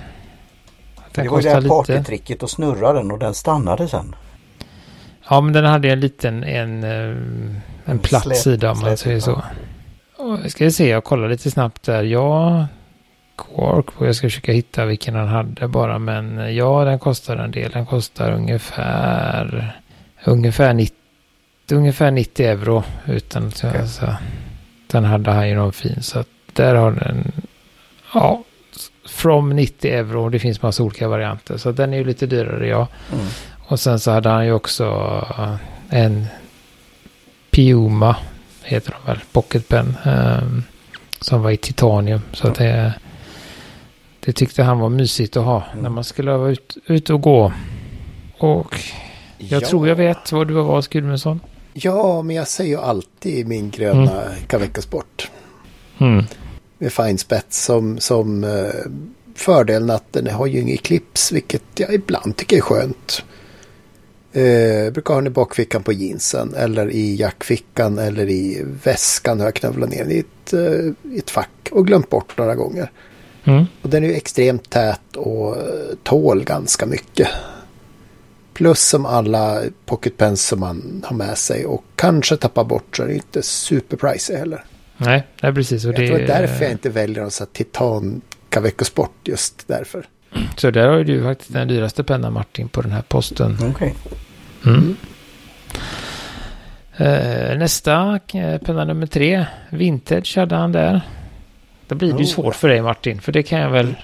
[0.97, 4.15] Att den det var ju det här partytricket och snurra den och den stannade sen.
[5.31, 7.17] Ja, men den hade en liten, en, eh,
[7.85, 9.43] en platt Släp- sida om man säger så.
[10.19, 12.03] Och ska vi se, jag kollar lite snabbt där.
[12.03, 12.67] Ja,
[13.37, 15.99] Quark, jag ska försöka hitta vilken han hade bara.
[15.99, 17.71] Men eh, ja, den kostar en del.
[17.71, 19.73] Den kostar ungefär,
[20.25, 20.97] ungefär 90,
[21.73, 22.83] ungefär 90 euro.
[23.07, 23.89] Utan att jag, Okej.
[23.89, 24.07] så,
[24.87, 26.03] den hade han ju någon fin.
[26.03, 27.33] Så att där har den,
[28.15, 28.43] ja,
[29.09, 30.29] from 90 euro.
[30.29, 31.57] Det finns massa olika varianter.
[31.57, 32.89] Så den är ju lite dyrare, ja.
[33.13, 33.27] Mm.
[33.59, 34.85] Och sen så hade han ju också
[35.39, 35.55] eh,
[36.01, 36.27] en
[37.51, 38.17] Piuma,
[38.63, 39.97] heter de väl, pocketpen.
[40.05, 40.63] ehm,
[41.21, 42.21] som var i titanium.
[42.33, 42.93] Så att det,
[44.21, 45.83] det tyckte han var mysigt att ha Mm.
[45.83, 47.53] när man skulle vara ut, ut och gå.
[48.39, 48.81] Och
[49.39, 49.67] jag ja.
[49.69, 51.41] tror jag vet vad du har valt Gudmundsson.
[51.73, 55.31] Ja, men jag säger ju alltid min gröna Caveco Sport.
[55.99, 56.25] Mm.
[56.79, 58.91] Med fine spets som, som eh,
[59.35, 63.25] fördelen att den har ju inget clips, vilket jag ibland tycker är skönt.
[64.33, 69.47] Eh, brukar ha den i bakfickan på jeansen eller i jackfickan eller i väskan har
[69.47, 72.91] jag knövlat ner i ett, eh, i ett fack och glömt bort några gånger.
[73.45, 73.65] Mm.
[73.83, 75.63] Och den är ju extremt tät och eh,
[76.03, 77.29] tål ganska mycket.
[78.61, 83.07] Plus som alla pocketpens som man har med sig och kanske tappar bort så är
[83.07, 84.65] det inte superpricey heller.
[84.97, 85.85] Nej, nej, precis.
[85.85, 89.11] Och Jag det, tror är därför jag inte väljer en sån här titan Caveco Sport
[89.25, 90.05] just därför.
[90.57, 93.57] Så där har ju du faktiskt den dyraste pennan Martin på den här posten.
[93.75, 93.95] Okej.
[94.67, 94.97] Mm.
[96.97, 99.47] Eh, nästa eh, penna nummer tre.
[99.71, 101.01] Vintage hade han där.
[101.89, 102.31] Då blir det ju Oh.
[102.31, 103.21] svårt för dig Martin.
[103.21, 103.95] För det kan jag väl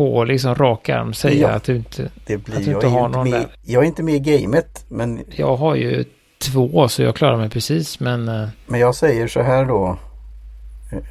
[0.00, 1.54] på liksom rak arm säga Ja.
[1.54, 2.08] att du inte...
[2.26, 3.48] Det blir, Att du jag, inte är har inte någon med, där.
[3.62, 6.04] jag är inte med i gamet men, Jag har ju
[6.38, 8.00] två så jag klarar mig precis.
[8.00, 9.96] Men eh, men jag säger så här då.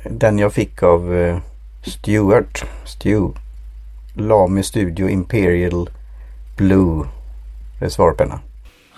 [0.09, 1.37] Den jag fick av eh,
[1.83, 2.63] Stuart.
[2.85, 3.27] Stu.
[4.15, 5.89] Lamy Studio Imperial
[6.57, 7.05] Blue
[7.79, 8.39] reservoarpenna.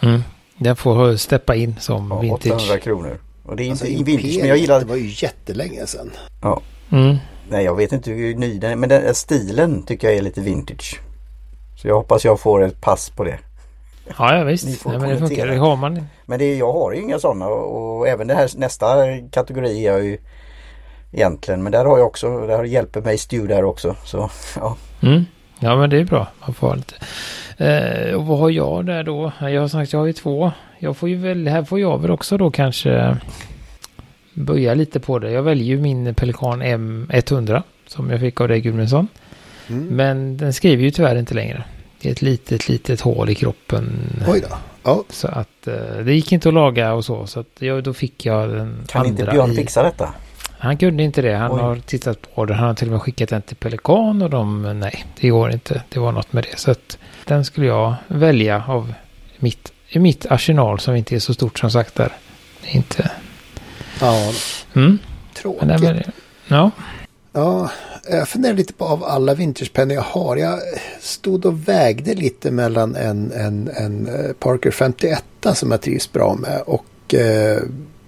[0.02, 0.22] mm,
[0.58, 2.52] den får steppa in som Ja, vintage.
[2.52, 3.18] 800 kronor.
[3.46, 6.12] Och det är Alltså, inte vintage men jag gillar Det var ju jättelänge sedan.
[6.92, 7.16] Mm.
[7.52, 10.42] Nej jag vet inte hur ny den är men den stilen tycker jag är lite
[10.42, 11.00] vintage.
[11.76, 13.40] Så jag hoppas jag får ett pass på det.
[14.18, 14.82] Ja, ja Ni visst.
[14.82, 15.48] får Nej, men det funkar.
[15.48, 16.08] Det har man.
[16.26, 19.92] Men det, jag har ju inga sådana och, och även det här nästa kategori är
[19.92, 20.18] jag ju
[21.12, 21.64] egentligen.
[21.64, 23.96] Men där har jag också, där hjälper mig Stu där också.
[24.04, 24.76] Så ja.
[25.02, 25.26] Mm.
[25.60, 26.28] Ja, men det är bra.
[26.42, 26.96] Man får lite.
[27.66, 29.32] Eh, och vad har jag där då?
[29.42, 30.52] Jag har sagt jag har ju två.
[30.80, 33.18] Jag får ju väl, här får jag väl också då kanske
[34.34, 35.32] böja lite på det.
[35.32, 39.08] Jag väljer ju min Pelikan M100 som jag fick av dig Gudmundsson.
[39.68, 39.88] Mm.
[39.88, 41.64] Men den skriver ju tyvärr inte längre.
[42.02, 44.10] Det är ett litet, litet hål i kroppen.
[44.28, 44.58] Oj då.
[44.84, 45.74] Ja, Så att eh,
[46.06, 47.28] det gick inte att laga och så.
[47.28, 49.56] Så att jag, då fick jag den Kan andra inte Björn i...
[49.56, 50.14] fixa detta?
[50.58, 51.36] Han kunde inte det.
[51.36, 51.60] Han Oj.
[51.60, 52.54] har tittat på det.
[52.54, 55.84] Han har till och med skickat den till Pelikan och de, nej, det går inte.
[55.90, 56.60] Det var något med det.
[56.60, 58.94] Så att den skulle jag välja av
[59.38, 62.12] mitt, i mitt arsenal som inte är så stort som sagt där.
[62.72, 63.12] Inte...
[64.02, 64.32] Ja,
[64.74, 64.98] Mm.
[65.34, 65.68] tråkigt.
[65.68, 66.12] Men det
[66.48, 66.72] ja.
[67.34, 67.72] Ja,
[68.10, 70.38] jag funderar lite på av alla vintagepennor jag har.
[70.38, 70.60] Jag
[71.00, 76.36] stod och vägde lite mellan en, en, en eh, Parker 51 som jag trivs bra
[76.36, 77.62] med och eh,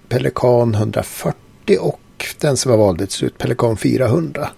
[0.08, 2.00] Pelikan 140 och
[2.40, 4.48] den som jag valde till slut, Pelikan 400.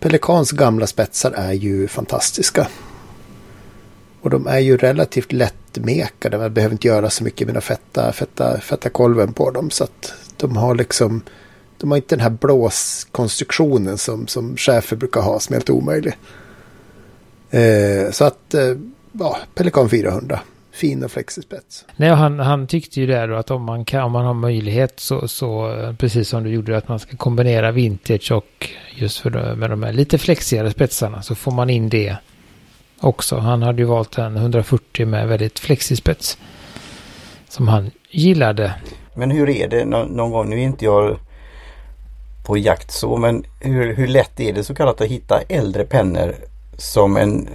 [0.00, 2.66] Pelikans gamla spetsar är ju fantastiska.
[4.20, 6.38] Och de är ju relativt lättmekade.
[6.38, 9.70] Man behöver inte göra så mycket med den fetta, fetta, fetta kolven på dem.
[9.70, 11.22] Så att de har liksom
[11.80, 16.12] de har inte den här blåskonstruktionen som, som chefer brukar ha som är helt omöjlig.
[17.50, 18.76] Eh, så att, eh,
[19.12, 20.40] ja, Pelikan 400.
[20.72, 21.84] Fin och flexig spets.
[21.96, 25.00] Nej, han, han tyckte ju det då att om man, kan, om man har möjlighet
[25.00, 29.54] så, så eh, precis som du gjorde att man ska kombinera vintage och just för
[29.54, 32.16] med de här lite flexigare spetsarna så får man in det
[33.00, 33.38] också.
[33.38, 36.38] Han hade ju valt en 140 med väldigt flexig spets
[37.48, 38.74] som han gillade.
[39.14, 41.16] Men hur är det nå- någon gång, nu är inte jag
[42.46, 46.34] på jakt så, men hur, hur lätt är det så kallat att hitta äldre pennor
[46.78, 47.48] som en,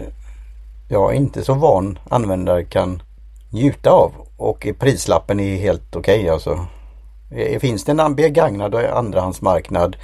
[0.90, 3.02] ja inte så van användare kan
[3.50, 6.66] njuta av och prislappen är helt okej alltså.
[7.60, 9.96] Finns det en begagnad andrahandsmarknad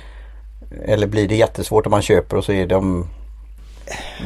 [0.85, 3.07] eller blir det jättesvårt om man köper och så är de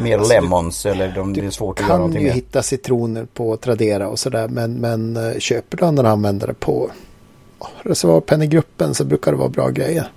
[0.02, 2.36] mer Alltså, du- lemons eller de, det är svårt att göra Kan någonting ju med.
[2.36, 4.48] hitta citroner på Tradera och sådär.
[4.48, 6.92] Men, men eh, köper du andra användare på
[7.60, 10.12] ja, reservoarpennegruppen så brukar det vara bra grejer.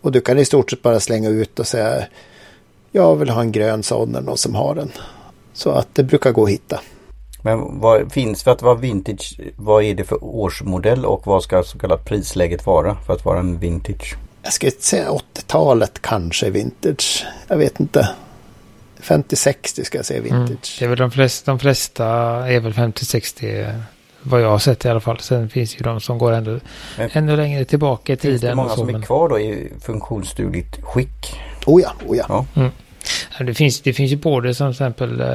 [0.00, 2.04] Och du kan i stort sett bara slänga ut och säga
[2.92, 4.90] jag vill ha en grön sån eller någon som har den.
[5.52, 6.80] Så att det brukar gå att hitta.
[7.44, 9.40] Men vad finns för att vara vintage?
[9.56, 13.38] Vad är det för årsmodell och vad ska så kallat prisläget vara för att vara
[13.38, 14.16] en vintage?
[14.42, 17.26] Jag skulle säga 80-talet kanske vintage.
[17.48, 18.08] Jag vet inte.
[19.00, 20.32] 50-60 ska jag säga Mm.
[20.46, 20.76] vintage.
[20.78, 22.06] Det är väl de flesta, de flesta
[22.48, 23.80] är väl 50-60
[24.22, 25.18] vad jag har sett i alla fall.
[25.18, 26.60] Sen finns ju de som går ännu,
[26.98, 28.56] Men- ännu längre tillbaka i Finns det tiden.
[28.56, 31.40] många och så, som är kvar då i funktionsdugligt skick?
[31.66, 32.44] Oh ja, oh ja.
[32.54, 32.70] Ja.
[33.38, 35.26] Ja, Det finns, det finns ju både som exempel eh,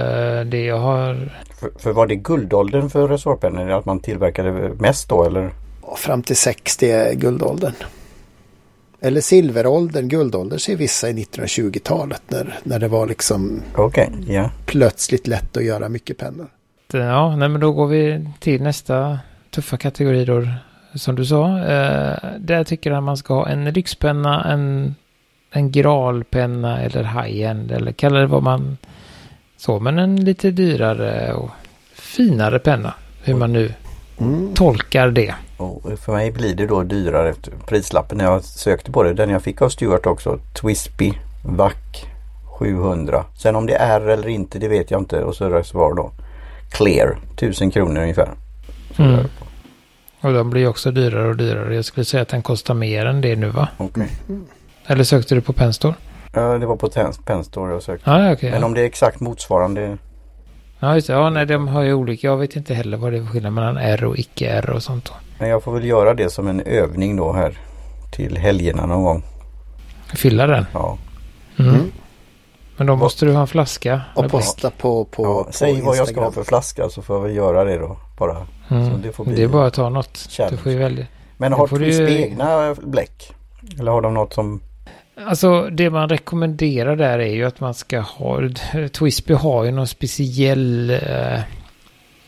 [0.46, 1.32] det jag har.
[1.60, 3.70] För, för var det guldåldern för resorpennor?
[3.72, 5.52] Att man tillverkade mest då eller?
[5.98, 7.74] Fram till 60 är guldåldern.
[9.02, 14.50] Eller silveråldern, guldåldern ser vissa i 1920-talet när, när det var liksom Okej, ja.
[14.66, 16.48] plötsligt lätt att göra mycket pennor.
[16.94, 19.20] Ja, nej, men då går vi till nästa
[19.52, 20.48] tuffa kategori då.
[20.96, 21.60] Som du sa.
[21.60, 24.96] Eh, där tycker jag man ska ha en lyxpenna, en,
[25.52, 27.72] en gralpenna eller high-end.
[27.72, 28.78] Eller kalla det vad man
[29.58, 29.80] så.
[29.80, 31.50] Men en lite dyrare och
[31.94, 32.94] finare penna.
[33.24, 33.74] Hur man nu
[34.20, 34.54] Mm.
[34.54, 35.34] tolkar det.
[35.58, 37.34] Och för mig blir det då dyrare
[37.68, 39.14] prislappen när jag sökte på det.
[39.14, 40.40] Den jag fick av Stuart också.
[40.62, 41.74] Twispy VAC
[42.60, 43.26] 700.
[43.38, 45.24] Sen om det är eller inte det vet jag inte.
[45.24, 46.12] Och så reservoar då.
[46.72, 48.30] Clear 1000 kronor ungefär.
[48.98, 49.26] Mm.
[50.22, 51.76] Och de blir också dyrare och dyrare.
[51.76, 53.68] Jag skulle säga att den kostar mer än det nu va?
[53.78, 54.08] Okej.
[54.88, 55.94] Eller sökte du på Penstore?
[56.34, 58.10] Ja, det var på Pen- Penstore jag sökte.
[58.10, 58.52] Ja, okej.
[58.52, 58.66] Men ja.
[58.66, 59.98] om det är exakt motsvarande.
[60.80, 61.14] Ja, just det.
[61.14, 62.28] Ja, nej, de har ju olika.
[62.28, 65.12] Jag vet inte heller vad det är för skillnad mellan R och icke-R och sånt.
[65.40, 67.58] Men jag får väl göra det som en övning då här.
[68.12, 69.24] Till helgerna någon gång.
[70.16, 70.66] Fylla den.
[70.74, 70.98] Ja.
[71.60, 71.74] Mm.
[71.76, 71.92] Mm.
[72.78, 74.02] Men då måste du ha en flaska.
[74.16, 76.32] Och posta på, på, ja på säg vad jag ska ha Instagram.
[76.34, 77.98] för flaska så får jag väl göra det då.
[78.18, 78.38] Bara.
[78.70, 78.92] Mm.
[78.92, 80.18] Så det får bli Det är bara att ta något.
[80.18, 80.58] challenge.
[80.58, 81.06] Du får ju välja.
[81.38, 83.34] Men har du Twist ju- egna bläck?
[83.80, 84.60] Eller har de något som...
[85.26, 88.50] Alltså det man rekommenderar där är ju att man ska ha.
[88.92, 90.90] Twisby har ju någon speciell.
[90.90, 91.40] Eh,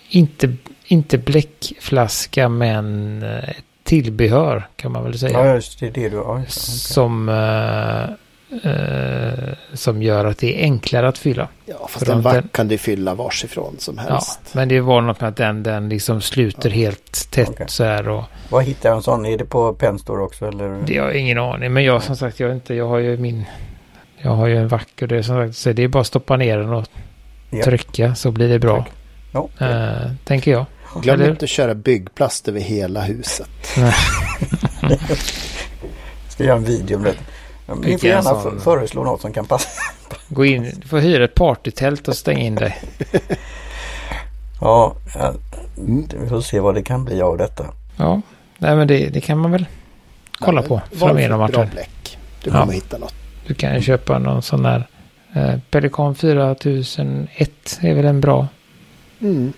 [0.10, 0.54] inte,
[0.86, 3.50] inte bläckflaska men eh,
[3.84, 5.46] tillbehör kan man väl säga.
[5.46, 5.88] Ja, just det.
[5.88, 6.16] är det du...
[6.16, 6.22] Just det.
[6.22, 6.46] Okej.
[6.50, 7.30] Som.
[7.30, 8.16] Eh,
[8.64, 11.48] eh, som gör att det är enklare att fylla.
[11.66, 14.40] Ja, fast För en vack den- kan du fylla varsifrån som Ja, helst.
[14.52, 17.66] men det var något med att den, den liksom sluter helt tätt Okej.
[17.70, 19.26] så här och Vad hittar jag en sån?
[19.26, 20.82] Är det på Penstore också eller?
[20.86, 21.74] det har jag ingen aning.
[21.74, 23.46] Men jag som sagt, jag har inte, jag har ju min,
[24.18, 26.38] jag har ju en vacker det är som sagt, så det är bara att stoppa
[26.38, 26.86] ner den och
[27.50, 27.64] Ja.
[27.64, 28.86] trycka så blir det bra.
[29.32, 29.68] Ja, okej.
[29.72, 30.66] Eh, tänker jag.
[31.02, 33.50] Glöm Eller- inte att köra byggplast över hela huset.
[36.30, 37.14] Ska göra en video om det.
[37.70, 39.70] Ja, men Ni får gärna sån- föreslå något som kan passa.
[40.30, 42.82] Gå in, du får hyra ett partytält och stänga in dig.
[44.62, 45.34] Ja, ja,
[46.22, 47.66] vi får se vad det kan bli av detta.
[47.98, 48.22] Ja,
[48.58, 49.66] nej men det, det kan man väl
[50.40, 51.70] kolla på Valfritt framöver Martin.
[52.44, 52.60] Du Ja.
[52.60, 53.14] kommer hitta något.
[53.48, 54.88] Du kan ju köpa någon sån där
[55.36, 58.48] eh, Pelikan 4001 är väl en bra
[59.22, 59.54] Mm.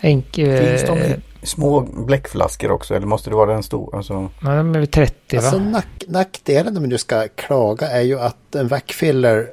[0.00, 0.66] enkel.
[0.66, 3.96] Finns de i små bläckflaskor också eller måste det vara den stora?
[3.96, 4.20] Alltså...
[4.40, 5.42] Nej, de är väl 30 va?
[5.42, 9.48] Alltså nack, nackdelen om nu ska klaga är ju att en vackfiller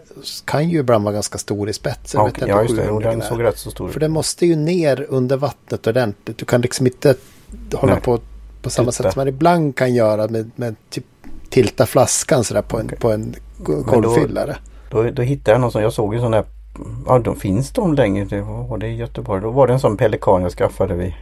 [0.45, 2.21] kan ju ibland vara ganska stor i spetsen.
[2.21, 2.89] Okay, ja, just det.
[2.89, 3.93] Och den såg rätt så stor ut.
[3.93, 6.37] För den måste ju ner under vattnet ordentligt.
[6.37, 7.15] Du kan liksom inte
[7.73, 8.01] hålla Nej.
[8.01, 8.19] på
[8.61, 9.03] på samma Titta.
[9.03, 11.05] sätt som man ibland kan göra med, med typ
[11.49, 12.99] tilta flaskan sådär på en, okay.
[12.99, 14.57] på en golvfyllare.
[14.89, 16.45] Då, då, då hittade jag någon sån, jag såg ju sån där,
[17.05, 19.41] ja de finns de längre, det var det i Göteborg.
[19.41, 21.13] Då var det en sån pelikan jag skaffade vid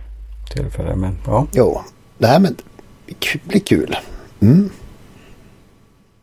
[0.49, 0.95] tillfälle.
[0.95, 1.47] Men ja.
[1.53, 1.81] Jo,
[2.17, 2.61] det här med
[3.43, 3.95] blir kul.
[4.39, 4.69] Mm.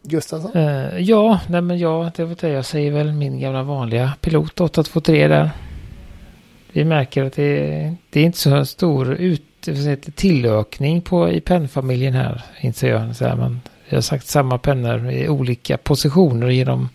[0.02, 0.52] Gustafsson?
[0.56, 4.60] Uh, ja, nej men ja, det var det jag säger väl min gamla vanliga pilot
[4.60, 5.50] 823 där.
[6.72, 9.42] Vi märker att det, det är inte så stor ut,
[10.14, 13.16] tillökning på i pennfamiljen här, inser jag.
[13.16, 16.88] Så här, man, vi har sagt samma pennor i olika positioner genom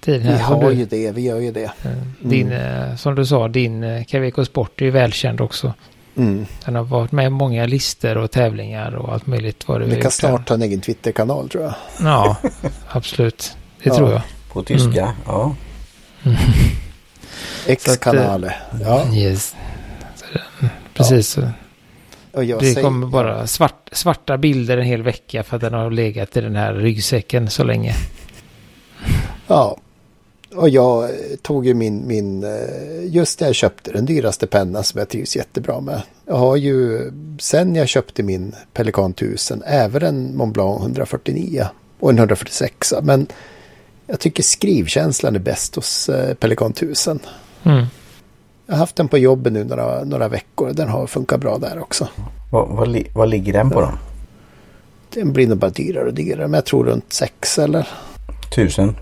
[0.00, 0.32] tiden.
[0.32, 1.64] Vi har du, ju det, vi gör ju det.
[1.64, 2.96] Eh, din, mm.
[2.96, 5.74] Som du sa, din Caveco eh, Sport är ju välkänd också.
[6.16, 6.46] Mm.
[6.64, 9.68] Den har varit med i många listor och tävlingar och allt möjligt.
[9.68, 11.74] Vad vi kan snart ha en egen Twitter-kanal tror jag.
[12.00, 12.36] Ja,
[12.88, 13.56] absolut.
[13.82, 14.22] Det ja, tror jag.
[14.52, 15.14] På tyska, mm.
[15.26, 15.54] ja.
[17.66, 18.56] X-kanaler.
[18.80, 19.14] Ja.
[19.14, 19.56] Yes.
[20.94, 21.38] Precis.
[22.32, 22.58] Ja.
[22.60, 26.40] det kommer bara svart, svarta bilder en hel vecka för att den har legat i
[26.40, 27.94] den här ryggsäcken så länge.
[29.46, 29.76] Ja,
[30.54, 31.10] och jag
[31.42, 35.36] tog ju min, min, eh, just när jag köpte den dyraste pennan som jag trivs
[35.36, 36.02] jättebra med.
[36.26, 41.66] Jag har ju sen jag köpte min Pelikan 1000 även en Mont Blanc 149
[42.00, 42.94] och en 146.
[43.02, 43.26] Men
[44.06, 47.18] jag tycker skrivkänslan är bäst hos eh, Pelikan 1000.
[47.62, 47.84] Mm.
[48.66, 50.72] Jag har haft den på jobbet nu några, några veckor.
[50.72, 52.08] Den har funkat bra där också.
[52.52, 53.90] Vad, vad, vad ligger den på då?
[55.10, 56.48] Den blir nog bara dyrare och dyrare.
[56.48, 57.88] Men jag tror runt 6 eller?
[58.54, 58.96] Tusen?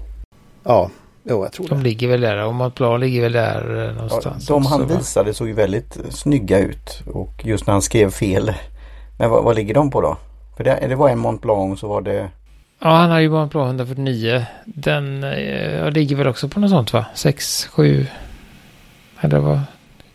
[0.64, 0.90] Ja,
[1.24, 1.85] jo jag tror De det.
[1.85, 2.44] ligger väl där.
[2.44, 4.48] Och Montblanc ligger väl där eh, någonstans.
[4.48, 7.02] Ja, de han också, visade såg ju väldigt snygga ut.
[7.06, 8.52] Och just när han skrev fel.
[9.18, 10.16] Men vad, vad ligger de på då?
[10.56, 12.30] För det, det var en Mont Blanc så var det...
[12.78, 14.44] Ja, han har ju Mont Blanc 149.
[14.64, 17.06] Den eh, ligger väl också på något sånt va?
[17.14, 18.06] 6, 7...
[19.20, 19.61] Eller vad?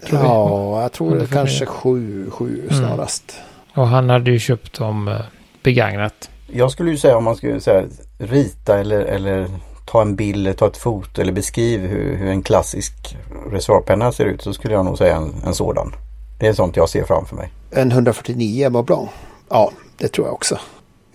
[0.07, 0.81] Tror ja, vi?
[0.81, 2.79] jag tror det kanske 7, 7 mm.
[2.79, 3.41] snarast.
[3.75, 5.15] Och han hade ju köpt dem eh,
[5.63, 6.29] begagnat.
[6.53, 7.83] Jag skulle ju säga om man skulle säga
[8.17, 9.47] rita eller, eller
[9.87, 13.17] ta en bild, ta ett foto eller beskriv hur, hur en klassisk
[13.51, 15.95] reservoarpenna ser ut så skulle jag nog säga en, en sådan.
[16.39, 17.51] Det är sånt jag ser framför mig.
[17.71, 19.09] En 149 var bra.
[19.49, 20.55] Ja, det tror jag också.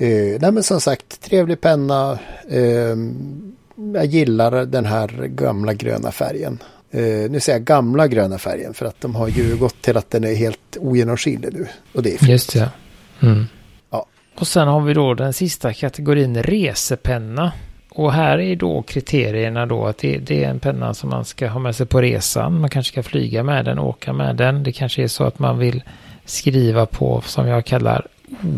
[0.01, 2.19] Uh, nej men som sagt, trevlig penna.
[2.53, 2.97] Uh,
[3.95, 6.63] jag gillar den här gamla gröna färgen.
[6.95, 10.11] Uh, nu säger jag gamla gröna färgen för att de har ju gått till att
[10.11, 11.67] den är helt ogenomskinlig nu.
[11.95, 12.31] Och det är fint.
[12.31, 12.71] Just det.
[13.21, 13.47] Mm.
[13.91, 14.07] Ja.
[14.39, 17.53] Och sen har vi då den sista kategorin resepenna.
[17.95, 21.49] Och här är då kriterierna då att det, det, är en penna som man ska
[21.49, 22.61] ha med sig på resan.
[22.61, 24.63] Man kanske ska flyga med den, åka med den.
[24.63, 25.83] Det kanske är så att man vill
[26.25, 28.07] skriva på, som jag kallar,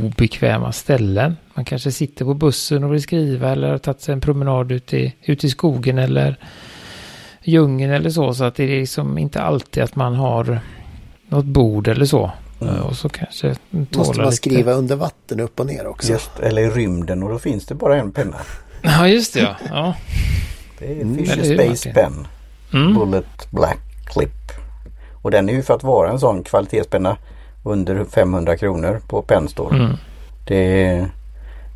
[0.04, 1.36] obekväma ställen.
[1.54, 4.94] Man kanske sitter på bussen och vill skriva eller har tagit sig en promenad ut
[4.94, 6.36] i, ut i skogen eller
[7.42, 8.34] djungeln eller så.
[8.34, 10.60] Så att det är liksom inte alltid att man har
[11.28, 12.32] något bord eller så.
[12.60, 12.82] Mm.
[12.82, 16.12] Och så kanske Måste man skriva under vatten upp och ner också?
[16.12, 18.36] Just, eller i rymden och då finns det bara en penna.
[18.84, 19.56] Ja, just det ja.
[19.70, 19.94] ja.
[20.78, 21.16] Det är mm.
[21.16, 22.26] Fisher Space Pen.
[22.72, 22.94] Mm.
[22.94, 24.52] Bullet Black Clip.
[25.12, 27.16] Och den är ju för att vara en sån kvalitetspenna
[27.62, 29.76] under 500 kronor på Penstore.
[29.76, 29.96] Mm.
[30.46, 31.06] Det,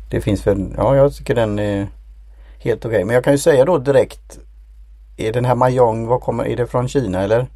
[0.09, 1.87] det finns väl, ja jag tycker den är
[2.59, 2.95] helt okej.
[2.95, 3.05] Okay.
[3.05, 4.39] Men jag kan ju säga då direkt.
[5.17, 7.47] Är den här Mayong, vad kommer, är det från Kina eller?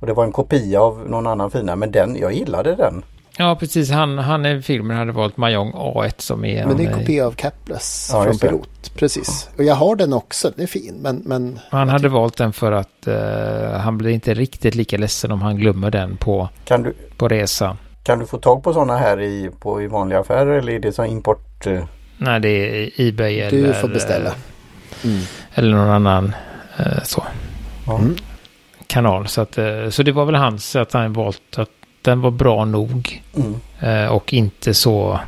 [0.00, 3.02] Och det var en kopia av någon annan fina men den, jag gillade den.
[3.36, 3.90] Ja, precis.
[3.90, 7.26] Han, han i filmen hade valt Mahjong A1 som är Men det är en kopia
[7.26, 8.94] av Capless ja, från Pilot.
[8.94, 9.48] Precis.
[9.58, 10.50] Och jag har den också.
[10.50, 10.94] Den är fin.
[11.02, 11.60] Men, men...
[11.70, 13.14] Han hade valt den för att uh,
[13.78, 17.76] han blir inte riktigt lika ledsen om han glömmer den på, kan du, på resan.
[18.02, 20.92] Kan du få tag på sådana här i, på, i vanliga affärer eller är det
[20.92, 21.66] som import?
[21.66, 21.84] Uh...
[22.18, 23.66] Nej, det är Ebay eller...
[23.66, 24.32] Du får beställa.
[25.04, 25.20] Mm.
[25.54, 26.34] Eller någon annan
[26.80, 27.24] uh, så.
[27.88, 28.16] Mm.
[28.86, 29.28] Kanal.
[29.28, 29.58] Så, att,
[29.90, 31.70] så det var väl hans att han valt att
[32.02, 33.22] den var bra nog.
[33.36, 33.54] Mm.
[33.80, 35.20] Eh, och inte så...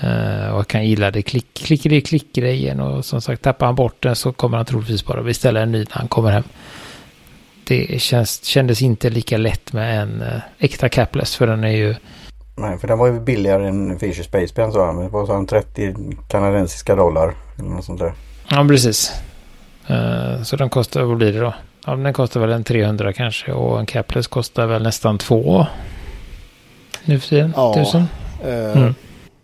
[0.00, 2.80] Eh, och kan gilla det klick, klickeri klick-grejen.
[2.80, 5.78] Och som sagt, tappar han bort den så kommer han troligtvis bara beställa en ny
[5.78, 6.44] när han kommer hem.
[7.64, 11.36] Det känns, kändes inte lika lätt med en eh, äkta capless.
[11.36, 11.94] För den är ju...
[12.56, 14.96] Nej, för den var ju billigare än Fisher Space Pen sa han.
[14.96, 15.94] Det var så 30
[16.28, 17.34] kanadensiska dollar.
[17.58, 18.12] Eller något sånt där.
[18.48, 19.12] Ja, precis.
[20.44, 21.54] Så den kostar, vad blir det då?
[21.86, 25.66] Ja, den kostar väl en 300 kanske och en capless kostar väl nästan två
[27.04, 27.52] nu för tiden.
[27.56, 28.04] Ja, tusen.
[28.44, 28.94] Uh, mm.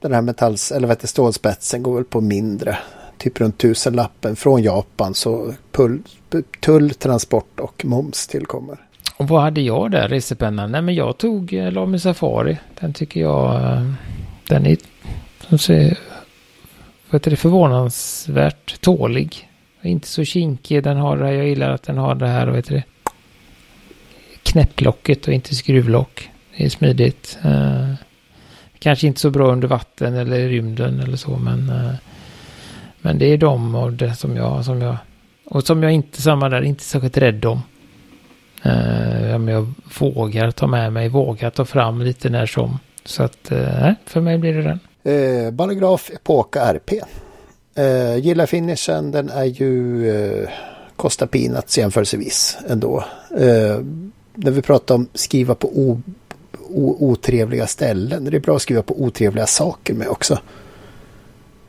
[0.01, 2.79] Den här metalls, eller vet du, stålspetsen går väl på mindre.
[3.19, 6.03] Typ runt tusenlappen från Japan så pull,
[6.61, 8.79] tull, transport och moms tillkommer.
[9.17, 10.73] Och vad hade jag där, resepennan?
[10.73, 12.59] Nej men jag tog eh, Lamy Safari.
[12.81, 13.93] Den tycker jag, eh,
[14.49, 14.77] den är,
[15.49, 15.99] som säger,
[17.11, 19.49] vad heter det, förvånansvärt tålig.
[19.83, 22.57] Inte så kinkig, den har det här, jag gillar att den har det här, vad
[22.57, 22.85] heter det,
[24.43, 26.31] knäpplocket och inte skruvlock.
[26.59, 27.39] Det är smidigt.
[27.45, 27.95] Eh,
[28.79, 31.95] kanske inte så bra under vatten eller i rymden eller så, men, eh,
[33.01, 34.97] men det är de och det som jag, som jag,
[35.45, 37.63] och som jag inte, samma där, inte särskilt rädd om.
[38.63, 42.79] Eh, jag vågar ta med mig, vågar ta fram lite när som.
[43.05, 44.81] Så att, eh, för mig blir det den.
[45.15, 46.93] Eh, Ballograf Epoca RP.
[47.75, 50.49] Eh, gillar finishen, den är ju eh,
[50.97, 53.05] kostar peanuts jämförelsevis ändå.
[53.31, 53.81] Eh,
[54.35, 55.69] när vi pratar om skriva på
[56.71, 60.39] otrevliga ställen, det är bra att skriva på otrevliga saker med också.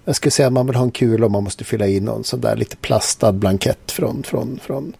[0.05, 2.23] Jag skulle säga att man vill ha en kul om man måste fylla in någon
[2.23, 4.93] sån där lite plastad blankett från, från, från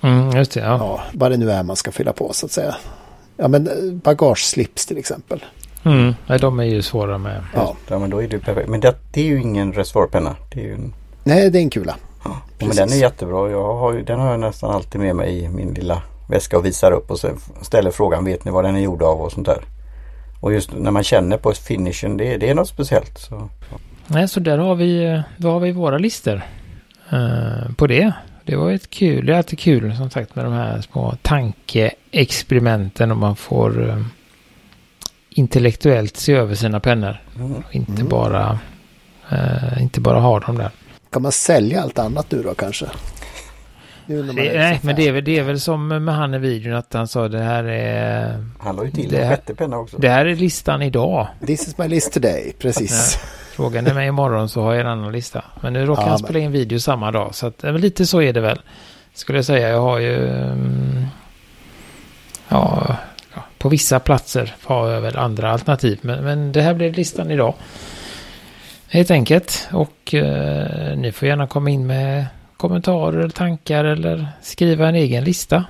[0.00, 0.66] Mm, just det, ja.
[0.78, 2.76] ja, vad det nu är man ska fylla på så att säga.
[3.36, 5.44] Ja, men eh, bagageslips till exempel.
[5.84, 7.44] Mm, nej, de är ju svåra med.
[7.54, 8.68] Ja, ja men då är det perfekt.
[8.68, 10.36] Men det, det är ju ingen reservoarpenna.
[10.54, 10.94] Det är ju en...
[11.24, 11.96] Nej, det är en kula.
[12.24, 13.50] Ja, men den är jättebra.
[13.50, 16.64] Jag har, ju- den har jag nästan alltid med mig i min lilla väska och
[16.64, 19.46] visar upp och sen ställer frågan vet ni vad den är gjord av och sånt
[19.46, 19.64] där.
[20.40, 23.18] Och just när man känner på finishen det, det är något speciellt.
[23.18, 23.48] Så,
[24.06, 26.42] Nej, så där har vi, då har vi våra listor
[27.12, 28.12] eh, på det.
[28.44, 33.10] Det var ett kul, det är alltid kul som sagt med de här små tankeexperimenten
[33.10, 34.02] och man får eh,
[35.30, 37.22] intellektuellt se över sina pennor.
[37.36, 37.54] mm.
[37.54, 38.58] Och inte bara,
[39.30, 40.70] eh, inte bara ha dem där.
[41.10, 42.86] Kan man sälja allt annat nu då kanske?
[44.06, 46.14] Nu när man Det, är nej, men det är, väl, det är väl som med
[46.14, 49.22] han i videon att han sa det här är, Han la ju till Det en
[49.28, 49.98] här- sjätte penna också.
[49.98, 51.26] det här är listan idag.
[51.46, 53.18] This is my list today, precis.
[53.52, 55.44] Frågar ni mig imorgon så har jag en annan lista.
[55.60, 57.34] Men nu råkar Ja, han spela in video samma dag.
[57.34, 58.60] Så att, men lite så är det väl.
[59.14, 59.68] Skulle jag säga.
[59.68, 60.28] Jag har ju...
[60.28, 61.04] mm,
[62.48, 62.96] ja,
[63.34, 65.98] ja, på vissa platser har jag väl andra alternativ.
[66.02, 67.54] Men, men det här blev listan idag.
[68.88, 69.68] Helt enkelt.
[69.72, 72.26] Och eh, ni får gärna komma in med
[72.56, 75.64] kommentarer eller tankar eller skriva en egen lista.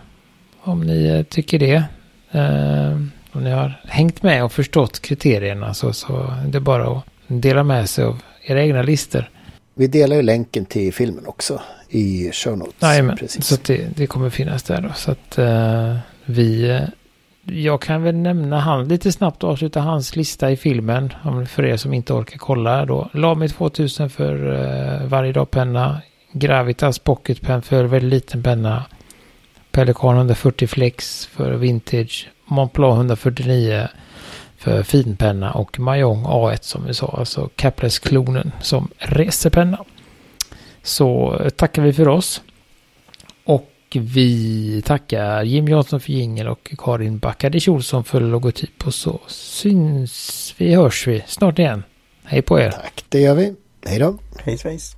[0.63, 1.83] Om ni eh, tycker det.
[2.31, 2.97] Eh,
[3.33, 7.65] om ni har hängt med och förstått kriterierna så, så det är bara att dela
[7.65, 9.31] med sig av era egna listor.
[9.75, 12.75] Vi delar ju länken till filmen också i show notes.
[12.83, 13.47] Jajamän, precis.
[13.47, 14.89] så det, det kommer finnas där då.
[14.95, 16.81] Så att eh, vi...
[17.45, 21.13] jag kan väl nämna han lite snabbt och avsluta hans lista i filmen.
[21.49, 23.11] För er som inte orkar kolla då.
[23.13, 26.01] Lamy 2000 för eh, varje dag penna.
[26.39, 28.85] Gravitas Pocket Pen för väldigt liten penna.
[29.71, 32.29] Pelikan 140 Flex för vintage.
[32.45, 33.89] Montblanc 149
[34.59, 39.85] för finpenna och Mahjong A1 som vi sa, alltså Capless-klonen som resepenna.
[40.83, 42.43] Så eh, tackar vi för oss.
[43.45, 48.87] Och vi tackar Jim Jansson för jingel och Karin Backadic Olsson för logotyp.
[48.87, 51.83] Och så syns vi, hörs vi snart igen.
[52.25, 52.71] Hej på er!
[52.71, 53.55] Tack, det gör vi.
[53.87, 54.19] Hej då.
[54.45, 54.97] Hej svejs.